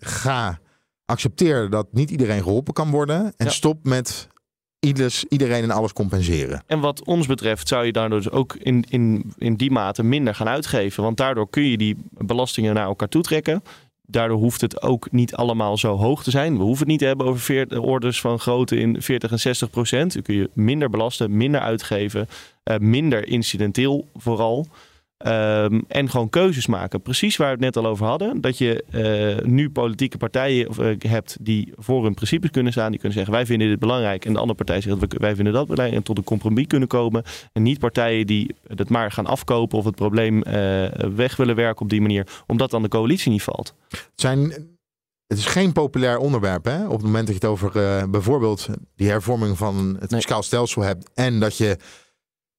[0.00, 0.58] Ga
[1.04, 3.32] accepteer dat niet iedereen geholpen kan worden.
[3.36, 4.28] En stop met
[4.84, 6.62] ieders, iedereen en alles compenseren.
[6.66, 10.34] En wat ons betreft zou je daardoor dus ook in, in, in die mate minder
[10.34, 11.02] gaan uitgeven.
[11.02, 13.62] Want daardoor kun je die belastingen naar elkaar toetrekken.
[14.06, 16.56] Daardoor hoeft het ook niet allemaal zo hoog te zijn.
[16.56, 19.70] We hoeven het niet te hebben over veert- orders van grootte in 40 en 60
[19.70, 20.12] procent.
[20.12, 22.28] Dan kun je minder belasten, minder uitgeven,
[22.62, 24.66] eh, minder incidenteel vooral.
[25.16, 27.02] Ehm, en gewoon keuzes maken.
[27.02, 28.40] Precies waar we het net al over hadden.
[28.40, 32.90] Dat je eh, nu politieke partijen of, eh, hebt die voor hun principes kunnen staan.
[32.90, 34.24] Die kunnen zeggen wij vinden dit belangrijk.
[34.24, 35.98] En de andere partij zegt "We- wij vinden dat belangrijk.
[35.98, 37.22] En tot een compromis kunnen komen.
[37.52, 40.54] En niet partijen die het maar gaan afkopen of het probleem eh,
[41.14, 42.26] weg willen werken op die manier.
[42.46, 43.74] Omdat dan de coalitie niet valt.
[43.88, 44.40] Het, zijn,
[45.26, 46.64] het is geen populair onderwerp.
[46.64, 46.84] Hè?
[46.86, 50.20] Op het moment dat je het over bijvoorbeeld die hervorming van het Nee.
[50.20, 51.10] fiscaal stelsel hebt.
[51.14, 51.76] En dat je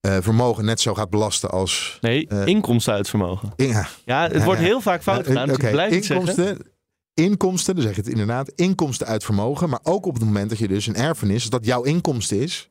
[0.06, 1.98] eh, vermogen net zo gaat belasten als.
[2.00, 3.52] Nee, Eh, inkomsten uit vermogen.
[3.56, 4.66] Ja, Ja, het Ja, wordt ja.
[4.66, 5.46] heel vaak fout Ja, gedaan.
[5.46, 6.26] Dus oké, ik blijf het zeggen.
[6.26, 6.66] inkomsten,
[7.14, 10.58] inkomsten, dan zeg je het inderdaad, inkomsten uit vermogen, maar ook op het moment dat
[10.58, 12.68] je dus een erfenis, dat jouw inkomsten is.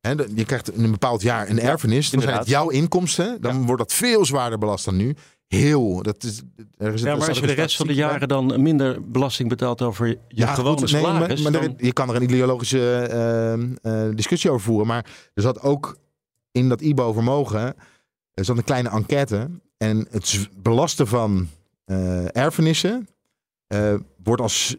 [0.00, 3.66] Hè, je krijgt in een bepaald jaar een erfenis, dan zijn het jouw inkomsten, dan
[3.66, 5.14] wordt dat veel zwaarder belast dan nu.
[5.46, 6.02] Heel.
[6.02, 6.42] Dat is,
[6.76, 9.82] er is, Ja, maar als je de rest van de jaren dan minder belasting betaalt
[9.82, 11.42] over je ja, gewone goed, nee, salaris...
[11.42, 12.96] maar, maar dan- er- je kan er een ideologische
[13.82, 14.86] eh, discussie over voeren.
[14.86, 15.96] Maar er zat ook
[16.56, 17.74] in dat IBO-vermogen
[18.36, 19.48] er zat een kleine enquête.
[19.76, 21.48] En het belasten van
[21.84, 23.08] eh, erfenissen
[23.66, 24.76] eh, wordt als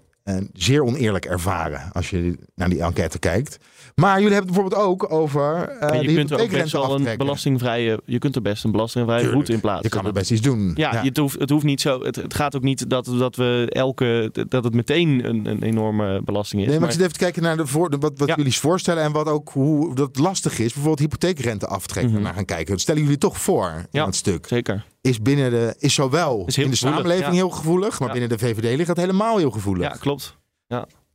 [0.54, 3.58] zeer oneerlijk ervaren als je naar die enquête kijkt.
[3.96, 6.72] Maar jullie hebben het bijvoorbeeld ook over eh En de je kunt er ook best
[6.72, 9.36] wel een belastingvrije, je kunt er best een belastingvrije Tuurlijk.
[9.42, 9.84] route in plaatsen.
[9.84, 10.72] Je kan er Dat- best iets doen.
[10.76, 12.02] Ja, het, hoeft, het hoeft niet zo.
[12.04, 16.22] Het, het gaat ook niet dat, dat we elke dat het meteen een, een enorme
[16.26, 16.68] belasting is.
[16.68, 18.36] Nee, maar ik zit even te kijken naar de voor, wat, wat Ja.
[18.36, 20.66] jullie voorstellen en wat ook hoe dat lastig is.
[20.74, 22.22] Bijvoorbeeld hypotheekrente aftrekken.
[22.22, 22.72] Naar gaan kijken.
[22.72, 24.06] Dat stellen jullie toch voor in Ja.
[24.06, 24.48] het stuk.
[24.48, 24.86] Zeker.
[25.08, 27.32] Is binnen de is zowel Is in de samenleving ja.
[27.32, 28.14] heel gevoelig, maar Ja.
[28.20, 29.84] binnen de VVD ligt dat helemaal heel gevoelig.
[29.84, 30.38] Ja, Ja, klopt.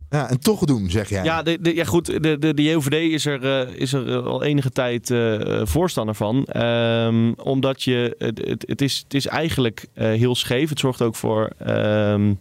[0.09, 1.24] en toch doen, zeg jij.
[1.24, 2.07] Ja, de, de, ja goed.
[2.07, 6.14] De, de, de JOVD is er, eh, is er eh, al enige tijd eh, voorstander
[6.14, 6.45] van.
[6.45, 8.14] Ehm, omdat je.
[8.18, 10.68] Het, het, het, is, het is eigenlijk heel scheef.
[10.68, 11.51] Het zorgt ook voor.
[11.59, 12.34] ehm,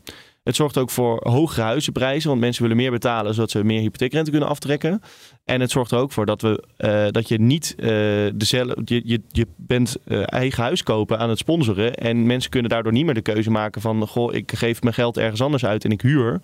[0.52, 4.32] het zorgt ook voor hogere huizenprijzen, want mensen willen meer betalen zodat ze meer hypotheekrente
[4.32, 5.02] kunnen aftrekken.
[5.43, 7.88] En het zorgt er ook voor dat, we, eh, dat je niet eh,
[8.36, 8.82] dezelfde.
[8.86, 11.95] Je, je, je bent eh, eigen huis kopen aan het sponsoren.
[11.95, 15.18] En mensen kunnen daardoor niet meer de keuze maken van: Goh, ik geef mijn geld
[15.18, 16.41] ergens anders uit en ik huur.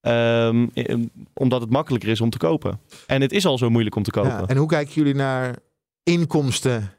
[0.00, 0.96] Ehm, eh,
[1.34, 2.80] omdat het makkelijker is om te kopen.
[3.06, 4.30] En het is al zo moeilijk om te kopen.
[4.30, 5.56] Ja, en hoe kijken jullie naar
[6.02, 6.92] inkomsten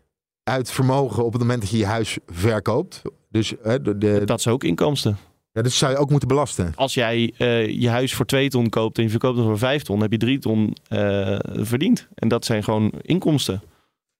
[0.43, 3.01] uit vermogen op het moment dat je je huis verkoopt?
[3.29, 5.17] Dus de, Dat is ook inkomsten.
[5.51, 6.71] Ja, dat zou je ook moeten belasten.
[6.75, 9.81] Als jij eh, je huis voor 2 ton koopt en je verkoopt het voor 5
[9.83, 12.07] ton, heb je 3 ton eh, verdiend.
[12.13, 13.61] En dat zijn gewoon inkomsten.
[13.63, 13.67] Ja,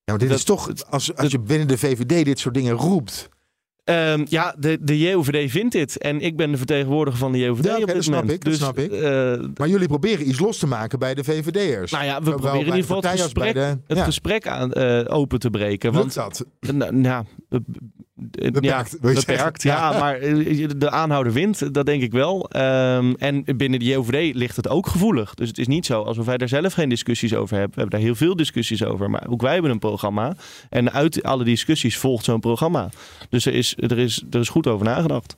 [0.05, 3.29] maar dit Dat- is toch, als, als je binnen de VVD dit soort dingen roept.
[3.83, 5.97] Ehm, ja, de, de JOVD vindt dit.
[5.97, 8.33] En ik ben de vertegenwoordiger van de JOVD Ja, oké, op dit dat snap moment.
[8.33, 8.91] ik, dat dus, snap ik.
[8.91, 11.91] eh, Maar jullie proberen iets los te maken bij de VVD'ers.
[11.91, 14.75] nou ja, we Zowel proberen in ieder geval het gesprek, de- het gesprek aan,
[15.07, 15.91] open te breken.
[15.93, 16.73] Lukt Want dat?
[16.73, 17.25] Nou, nou,
[18.29, 18.63] Beperkt,
[19.01, 19.99] ja, beperkt, ja, Ja.
[19.99, 22.49] maar eh, de aanhouder wint, dat denk ik wel.
[22.49, 25.33] Ehm, en binnen de JOVD ligt het ook gevoelig.
[25.33, 27.73] Dus het is niet zo alsof wij daar zelf geen discussies over hebben.
[27.75, 29.09] We hebben daar heel veel discussies over.
[29.09, 30.35] Maar ook wij hebben een programma.
[30.69, 32.89] En uit alle discussies volgt zo'n programma.
[33.29, 35.35] Dus er is, er, is, er is goed over nagedacht.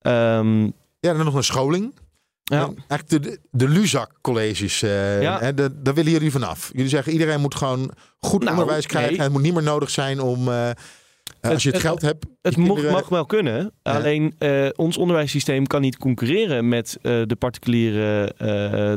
[0.00, 0.62] Ehm,
[1.00, 1.94] Ja, dan nog een scholing.
[2.42, 2.60] ja.
[2.62, 5.52] En Eigenlijk de, de Luzak-colleges, eh, Ja.
[5.52, 6.70] daar willen jullie vanaf.
[6.72, 7.90] Jullie zeggen iedereen moet gewoon
[8.20, 9.12] goed Nou, onderwijs krijgen.
[9.12, 9.20] nee.
[9.22, 10.70] Het moet niet meer nodig zijn om, eh,
[11.40, 12.26] als je het, het- geld hebt...
[12.42, 13.72] Het mag, kinderen- mag wel kunnen.
[13.82, 13.92] Ja.
[13.96, 18.46] Alleen eh, ons onderwijssysteem kan niet concurreren met eh, de particuliere, eh,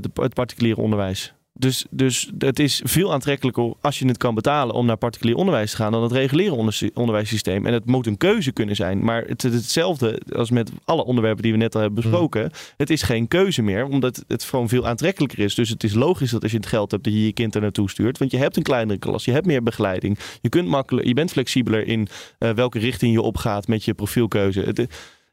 [0.02, 1.34] de, het particuliere onderwijs.
[1.56, 5.72] Dus, dus het is veel aantrekkelijker als je het kan betalen om naar particulier onderwijs
[5.72, 7.66] te gaan dan het reguliere onder- onderwijssysteem.
[7.66, 9.04] En het moet een keuze kunnen zijn.
[9.04, 12.52] Maar het is hetzelfde als met alle onderwerpen die we net al hebben besproken.
[12.78, 15.56] Het is geen keuze meer, omdat het gewoon veel aantrekkelijker is.
[15.56, 17.62] Dus het is logisch dat als je het geld hebt, dat je je kind er
[17.62, 18.18] naartoe stuurt.
[18.18, 20.20] Want je hebt een kleinere klas, je hebt meer begeleiding.
[20.42, 24.62] Je, kunt makkelijk, je bent flexibeler in eh, welke richting je opgaat met je profielkeuze.
[24.62, 24.78] Het,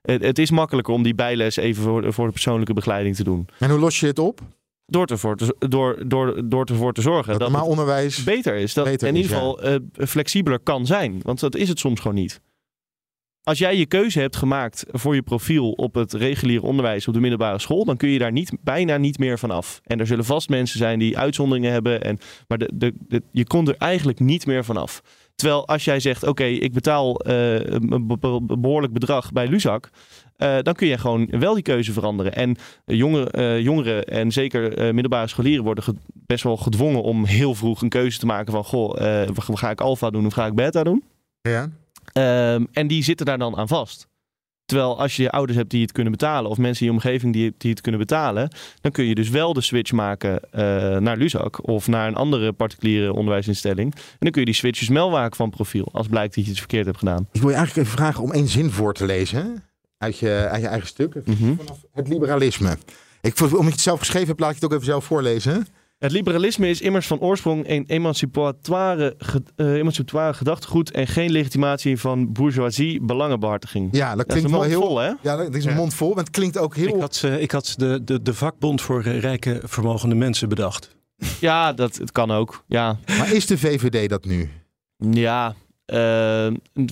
[0.02, 3.48] het, het is makkelijker om die bijles even voor, voor de persoonlijke begeleiding te doen.
[3.58, 4.40] En hoe los je het op?
[4.90, 8.24] Door, ervoor te, door, door, door ervoor te zorgen Dat dat onderwijs...
[8.24, 8.74] beter is.
[8.74, 11.20] Dat beter in ieder geval eh, flexibeler kan zijn.
[11.22, 12.40] Want dat is het soms gewoon niet.
[13.42, 17.20] Als jij je keuze hebt gemaakt voor je profiel op het reguliere onderwijs op de
[17.20, 19.80] middelbare school, dan kun je daar niet, bijna niet meer van af.
[19.84, 22.02] En er zullen vast mensen zijn die uitzonderingen hebben.
[22.02, 22.18] En,
[22.48, 25.02] maar de, de, de, je komt er eigenlijk niet meer van af.
[25.40, 29.90] Terwijl als jij zegt, oké, ik betaal eh, een be- be- behoorlijk bedrag bij Luzak.
[30.36, 32.34] eh, dan kun je gewoon wel die keuze veranderen.
[32.34, 37.82] En eh, jongeren, jongeren en zeker middelbare scholieren worden best wel gedwongen om heel vroeg
[37.82, 38.64] een keuze te maken van...
[38.64, 41.02] Goh, ga ik alfa doen of ga ik beta doen?
[41.42, 41.70] Ja.
[42.12, 44.08] Ehm, en die zitten daar dan aan vast.
[44.70, 47.54] Terwijl als je ouders hebt die het kunnen betalen, of mensen in je omgeving die,
[47.58, 48.50] die het kunnen betalen,
[48.80, 50.62] dan kun je dus wel de switch maken eh,
[50.96, 53.94] naar Luzak of naar een andere particuliere onderwijsinstelling.
[53.94, 56.50] En dan kun je die switch dus wel maken van profiel, als blijkt dat je
[56.50, 57.28] iets verkeerd hebt gedaan.
[57.32, 59.64] Ik wil je eigenlijk even vragen om één zin voor te lezen?
[59.98, 61.14] Uit, je, uit je eigen stuk.
[61.24, 61.54] Mhm.
[61.56, 62.76] Vanaf het liberalisme.
[63.20, 65.66] Ik, omdat je het zelf geschreven hebt, laat ik het ook even zelf voorlezen.
[66.00, 71.96] Het liberalisme is immers van oorsprong een emancipatoire, ge- eh, emancipatoire gedachtegoed en geen legitimatie
[71.98, 73.88] van bourgeoisie belangenbehartiging.
[73.92, 74.80] Ja, dat Dat is klinkt een wel heel...
[74.80, 75.06] vol, hè?
[75.22, 75.76] Ja, dat is een Ja.
[75.76, 76.94] mond vol, maar het klinkt ook heel...
[76.94, 80.96] Ik had, eh, ik had de, de, de vakbond voor rijke, vermogende mensen bedacht.
[81.40, 82.64] Ja, dat het kan ook.
[82.66, 84.50] Ja, Maar is de VVD dat nu?
[85.10, 85.54] ja.
[85.84, 86.46] eh,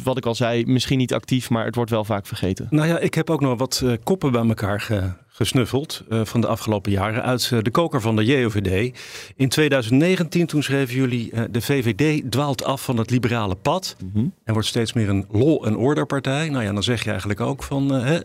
[0.04, 2.66] wat ik al zei, misschien niet actief, maar het wordt wel vaak vergeten.
[2.70, 6.40] Nou ja, ik heb ook nog wat eh, koppen bij elkaar ge- gesnuffeld eh, van
[6.40, 8.98] de afgelopen jaren uit eh, de koker van de JOVD.
[9.36, 14.26] In 2019 toen schreven jullie eh, de VVD dwaalt af van het liberale pad Mhm.
[14.44, 16.48] en wordt steeds meer een lol- en orderpartij.
[16.48, 18.18] Nou ja, dan zeg je eigenlijk ook van hè,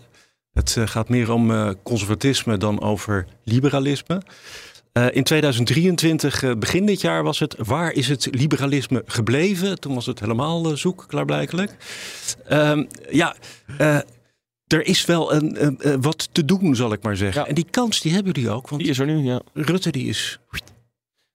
[0.54, 4.22] het gaat meer om conservatisme dan over liberalisme.
[5.12, 9.80] In 2023, eh, begin dit jaar, was het waar is het liberalisme gebleven?
[9.80, 11.76] Toen was het helemaal zoek, klaarblijkelijk.
[12.48, 13.36] Ehm, ja,
[14.74, 17.42] er is wel een, eh, eh, wat te doen, zal ik maar zeggen.
[17.42, 17.48] Ja.
[17.48, 18.70] En die kans die hebben jullie ook.
[18.70, 19.42] Want Die is er nu, ja.
[19.54, 20.40] Rutte die is...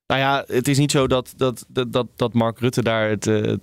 [0.07, 3.27] Nou ja, het is niet zo dat, dat, dat, dat, Mark Rutte daar het...
[3.27, 3.53] eh,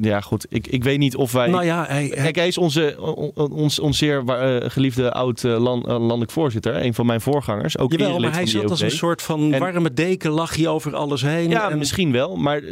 [0.00, 0.46] ja, goed.
[0.48, 1.48] Ik, ik weet niet of wij...
[1.48, 5.12] Nou ja, hij, hij- Kijk, hij is onze, on- on- ons, ons zeer eh, geliefde
[5.12, 6.84] oud eh, land, eh, landelijk voorzitter.
[6.84, 7.78] Een van mijn voorgangers.
[7.78, 10.94] Ook jawel, maar hij zat als een soort van En- warme deken, lag hij over
[10.96, 11.50] alles heen.
[11.50, 12.36] Ja, en misschien wel.
[12.36, 12.62] Maar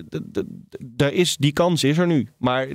[0.85, 2.29] daar is, die kans is er nu.
[2.39, 2.69] Maar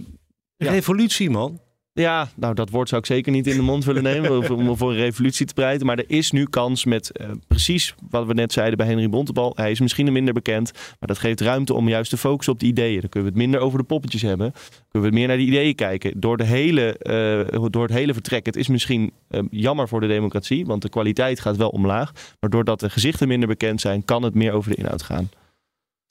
[0.57, 0.71] ja.
[0.71, 1.59] revolutie, man.
[1.95, 4.91] Ja, nou dat woord zou ik zeker niet in de mond willen nemen om voor
[4.91, 5.87] een revolutie te breiden.
[5.87, 9.51] Maar er is nu kans met eh, precies wat we net zeiden bij Henry Bontebal.
[9.55, 12.65] Hij is misschien minder bekend, maar dat geeft ruimte om juist te focussen op de
[12.65, 12.99] ideeën.
[13.01, 14.51] Dan kunnen we het minder over de poppetjes hebben.
[14.51, 16.19] Dan kunnen we meer naar die ideeën kijken.
[16.19, 18.45] Door, de hele, eh, door het hele vertrek.
[18.45, 22.11] Het is misschien eh, jammer voor de democratie, want de kwaliteit gaat wel omlaag.
[22.39, 25.29] Maar doordat de gezichten minder bekend zijn, kan het meer over de inhoud gaan.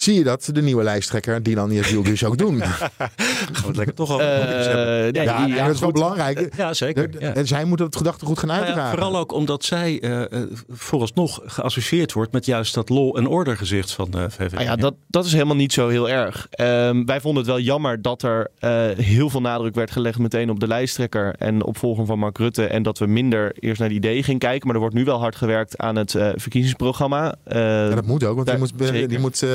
[0.03, 2.61] Zie je dat de nieuwe lijsttrekker Dylan Yazil dus ook doen?
[2.63, 6.55] Gaan we het lekker toch over Eh, ja, dat is wel belangrijk.
[6.57, 7.11] Ja, zeker.
[7.11, 7.35] De- Ja.
[7.35, 8.99] En zij moeten het gedachtegoed gaan Nou ja, uitdragen.
[8.99, 13.57] vooral ook omdat zij eh, eh, vooralsnog geassocieerd wordt met juist dat law en order
[13.57, 14.53] gezicht van de VVD.
[14.53, 16.47] Nou ja, dat, dat is helemaal niet zo heel erg.
[16.51, 20.51] Ehm, wij vonden het wel jammer dat er eh, heel veel nadruk werd gelegd meteen
[20.51, 22.67] op de lijsttrekker en opvolger van Mark Rutte.
[22.67, 24.67] En dat we minder eerst naar die ideeën gingen kijken.
[24.67, 27.35] Maar er wordt nu wel hard gewerkt aan het eh, verkiezingsprogramma.
[27.45, 28.79] Eh, Ja, dat moet ook, want die moet,
[29.09, 29.47] die moet,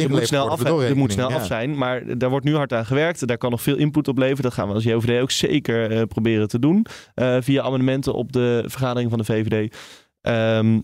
[0.00, 1.78] je moet snel, af, je moet snel af zijn.
[1.78, 3.26] Maar daar wordt nu hard aan gewerkt.
[3.26, 4.42] Daar kan nog veel input op leveren.
[4.42, 6.86] Dat gaan we als JOVD ook zeker eh, proberen te doen.
[7.14, 9.76] eh, via amendementen op de vergadering van de VVD.
[10.20, 10.80] Ehm,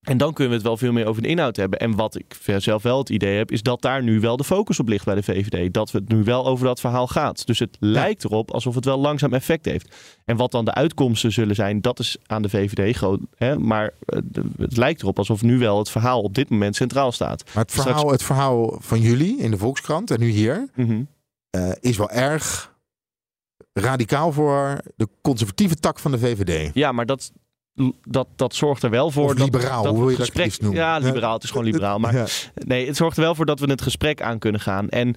[0.00, 1.78] en dan kunnen we het wel veel meer over de inhoud hebben.
[1.78, 4.80] En wat ik zelf wel het idee heb, is dat daar nu wel de focus
[4.80, 5.74] op ligt bij de VVD.
[5.74, 7.46] Dat het nu wel over dat verhaal gaat.
[7.46, 9.96] Dus het lijkt erop alsof het wel langzaam effect heeft.
[10.24, 13.20] En wat dan de uitkomsten zullen zijn, dat is aan de VVD groot.
[13.36, 13.58] Hè?
[13.58, 14.18] Maar eh,
[14.58, 17.44] het lijkt erop alsof nu wel het verhaal op dit moment centraal staat.
[17.54, 21.02] Maar het verhaal, het verhaal van jullie in de Volkskrant en nu hier Mhm.
[21.50, 22.74] eh, is wel erg
[23.72, 26.70] radicaal voor de conservatieve tak van de VVD.
[26.74, 27.32] Ja, maar dat,
[28.04, 29.24] dat, dat zorgt er wel voor.
[29.24, 30.80] Of dat, liberaal, dat hoe wil je het dat het liefst noemen?
[30.80, 31.34] Ja, liberaal.
[31.34, 31.98] Het is gewoon liberaal.
[31.98, 32.26] Maar Ja.
[32.54, 34.88] Nee, het zorgt er wel voor dat we het gesprek aan kunnen gaan.
[34.88, 35.14] En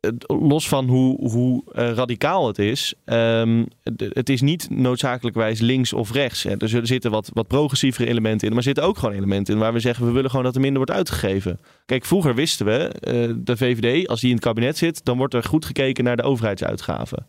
[0.00, 5.92] eh, los van hoe, hoe eh, radicaal het is, d- het is niet noodzakelijkwijs links
[5.92, 6.42] of rechts.
[6.42, 6.56] Hè.
[6.56, 9.72] Er zitten wat, wat progressievere elementen in, maar er zitten ook gewoon elementen in waar
[9.72, 11.60] we zeggen we willen gewoon dat er minder wordt uitgegeven.
[11.86, 15.34] Kijk, vroeger wisten we, eh, de VVD, als die in het kabinet zit, dan wordt
[15.34, 17.26] er goed gekeken naar de overheidsuitgaven.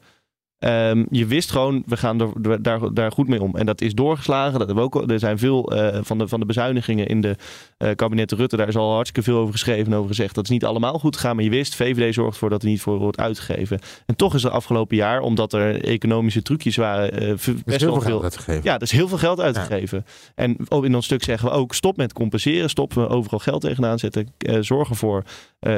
[0.64, 3.55] Ehm, je wist gewoon, we gaan er, daar, daar goed mee om.
[3.55, 4.59] En dat is doorgeslagen.
[4.59, 7.36] Dat hebben we ook, er zijn veel eh, van, de, van de bezuinigingen in de
[7.78, 8.57] uh, kabinetten Rutte.
[8.57, 10.36] Daar is al hartstikke veel over geschreven en over gezegd.
[10.36, 11.36] Dat is niet allemaal goed gegaan.
[11.36, 13.80] Maar je wist, VVD zorgt ervoor dat er niet voor wordt uitgegeven.
[14.05, 18.01] En toch is er afgelopen jaar, omdat er economische trucjes waren, uh, best heel wel
[18.01, 18.64] veel geld uitgegeven.
[18.64, 20.05] Ja, er is heel veel geld uitgegeven.
[20.36, 22.70] En in ons stuk zeggen we ook, stop met compenseren.
[22.70, 24.28] Stop we overal geld tegenaan zetten.
[24.59, 25.24] zorg ervoor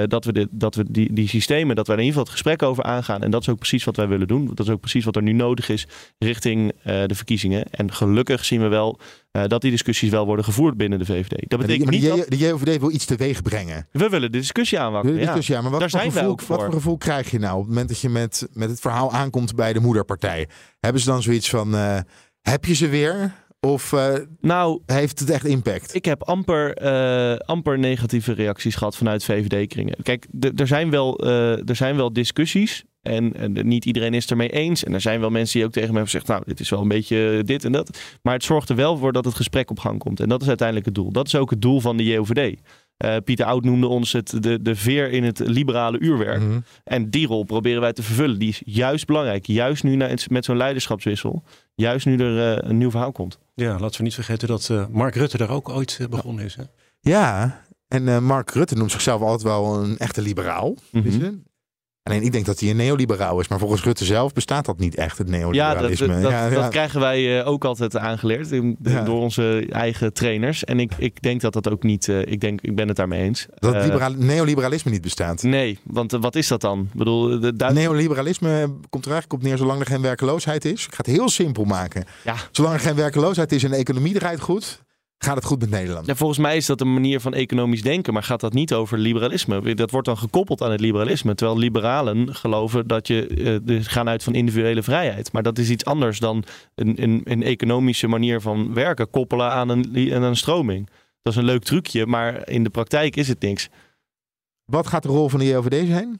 [0.07, 2.43] dat we, dit, dat we die, die systemen, dat we er in ieder geval het
[2.43, 3.23] gesprek over aangaan.
[3.23, 4.51] En dat is ook precies wat wij willen doen.
[4.53, 7.65] Dat is ook precies wat er nu nodig is richting uh, de verkiezingen.
[7.71, 8.99] En gelukkig zien we wel
[9.31, 11.49] uh, dat die discussies wel worden gevoerd binnen de VVD.
[11.49, 12.29] Dat betekent die, niet de, dat...
[12.29, 13.87] de JOVD wil iets teweeg brengen.
[13.91, 15.17] We willen de discussie aanwakkeren.
[15.17, 15.61] De discussie, ja.
[15.61, 16.55] Maar wat, Daar voor zijn gevoel, wij ook voor.
[16.55, 19.11] wat voor gevoel krijg je nou op het moment dat je met, met het verhaal
[19.11, 20.47] aankomt bij de moederpartij?
[20.79, 21.97] Hebben ze dan zoiets van, uh,
[22.41, 23.33] heb je ze weer?
[23.65, 25.95] Of uh, nou, heeft het echt impact?
[25.95, 29.95] Ik heb amper, uh, amper negatieve reacties gehad vanuit VVD-kringen.
[30.03, 32.83] Kijk, er zijn, wel, uh, er zijn wel discussies.
[33.01, 34.83] En, en, niet iedereen is het ermee eens.
[34.83, 36.81] En er zijn wel mensen die ook tegen me hebben gezegd: Nou, dit is wel
[36.81, 37.99] een beetje dit en dat.
[38.21, 40.19] Maar het zorgt er wel voor dat het gesprek op gang komt.
[40.19, 41.11] En dat is uiteindelijk het doel.
[41.11, 42.59] Dat is ook het doel van de JOVD.
[43.05, 46.41] Uh, Pieter Oud noemde ons het, de, de veer in het liberale uurwerk.
[46.41, 46.59] Mhm.
[46.83, 48.39] En die rol proberen wij te vervullen.
[48.39, 49.45] Die is juist belangrijk.
[49.45, 49.95] Juist nu
[50.29, 51.43] met zo'n leiderschapswissel.
[51.75, 53.39] Juist nu er uh, een nieuw verhaal komt.
[53.55, 56.55] Ja, laten we niet vergeten dat uh, Mark Rutte daar ook ooit begonnen is.
[56.55, 56.63] Hè?
[56.99, 60.75] Ja, en Mark Rutte noemt zichzelf altijd wel een echte liberaal.
[60.91, 61.39] Weet je?
[62.09, 63.47] Alleen ik denk dat hij een neoliberaal is.
[63.47, 66.07] Maar volgens Rutte zelf bestaat dat niet echt, het Ja, neoliberalisme.
[66.07, 66.67] dat, dat, Ja, dat ja.
[66.67, 68.49] krijgen wij uh, ook altijd aangeleerd
[69.05, 70.63] door onze eigen trainers.
[70.63, 73.21] En ik, ik denk dat dat ook niet, uh, ik, denk, ik ben het daarmee
[73.21, 73.45] eens.
[73.55, 75.43] Dat Eh, libera- neoliberalisme niet bestaat.
[75.43, 76.79] nee, want uh, wat is dat dan?
[76.79, 80.85] Ik bedoel, de Duits- Neoliberalisme komt er eigenlijk op neer zolang er geen werkeloosheid is.
[80.85, 82.03] Ik ga het heel simpel maken.
[82.23, 82.35] Ja.
[82.51, 84.83] Zolang er geen werkeloosheid is en de economie draait goed,
[85.17, 86.05] gaat het goed met Nederland.
[86.05, 88.97] Ja, volgens mij is dat een manier van economisch denken, maar gaat dat niet over
[88.97, 89.75] liberalisme?
[89.75, 91.35] Dat wordt dan gekoppeld aan het liberalisme.
[91.35, 95.31] Terwijl liberalen geloven dat je eh, dus gaan uit van individuele vrijheid.
[95.31, 96.43] Maar dat is iets anders dan
[96.75, 100.89] een, een, een economische manier van werken koppelen aan een, aan een stroming.
[101.21, 103.69] Dat is een leuk trucje, maar in de praktijk is het niks.
[104.65, 106.19] Wat gaat de rol van de JOVD zijn?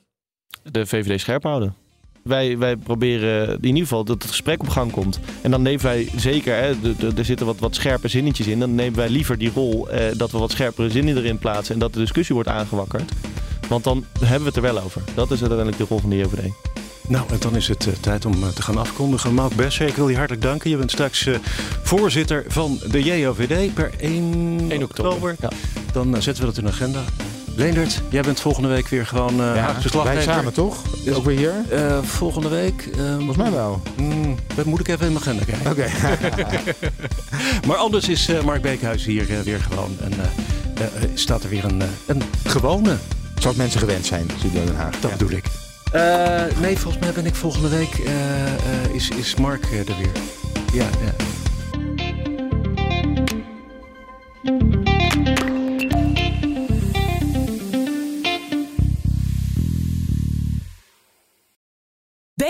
[0.63, 1.84] De VVD scherp houden.
[2.29, 5.19] Wij, wij proberen in ieder geval dat het gesprek op gang komt.
[5.41, 8.59] En dan nemen wij zeker, hè, de- de- er zitten wat, wat scherpe zinnetjes in.
[8.59, 11.73] Dan nemen wij liever die rol eh, dat we wat scherpere zinnen erin plaatsen.
[11.73, 13.11] En dat de discussie wordt aangewakkerd.
[13.69, 15.01] Want dan hebben we het er wel over.
[15.13, 16.51] Dat is uiteindelijk de rol van de JOVD.
[17.07, 19.33] Nou, en dan is het eh, tijd om eh, te gaan afkondigen.
[19.33, 20.69] Mauk Besser, ik wil je hartelijk danken.
[20.69, 21.35] Je bent straks eh,
[21.83, 25.35] voorzitter van de JOVD per 1, 1 oktober.
[25.39, 25.49] Ja.
[25.93, 27.01] Dan zetten we dat in de agenda.
[27.55, 30.77] Leendert, jij bent volgende week weer gewoon uh, Ja, wij samen toch?
[31.13, 31.53] Ook weer hier?
[31.69, 32.89] Eh, volgende week.
[32.97, 33.81] eh, Volgens mij wel.
[33.97, 35.71] mm, dat moet ik even in mijn agenda kijken.
[35.71, 35.87] Oké.
[37.67, 39.97] Maar anders is Mark Beekhuis hier weer gewoon.
[40.03, 40.11] En
[41.13, 42.95] staat er weer een, een gewone.
[43.39, 44.99] Zoals mensen gewend zijn, Studio Den Haag.
[44.99, 45.17] Dat Ja.
[45.17, 45.45] bedoel ik.
[46.61, 48.01] Nee, volgens mij ben ik volgende week.
[48.91, 50.11] is, is Mark er weer?
[50.73, 51.13] Ja, ja.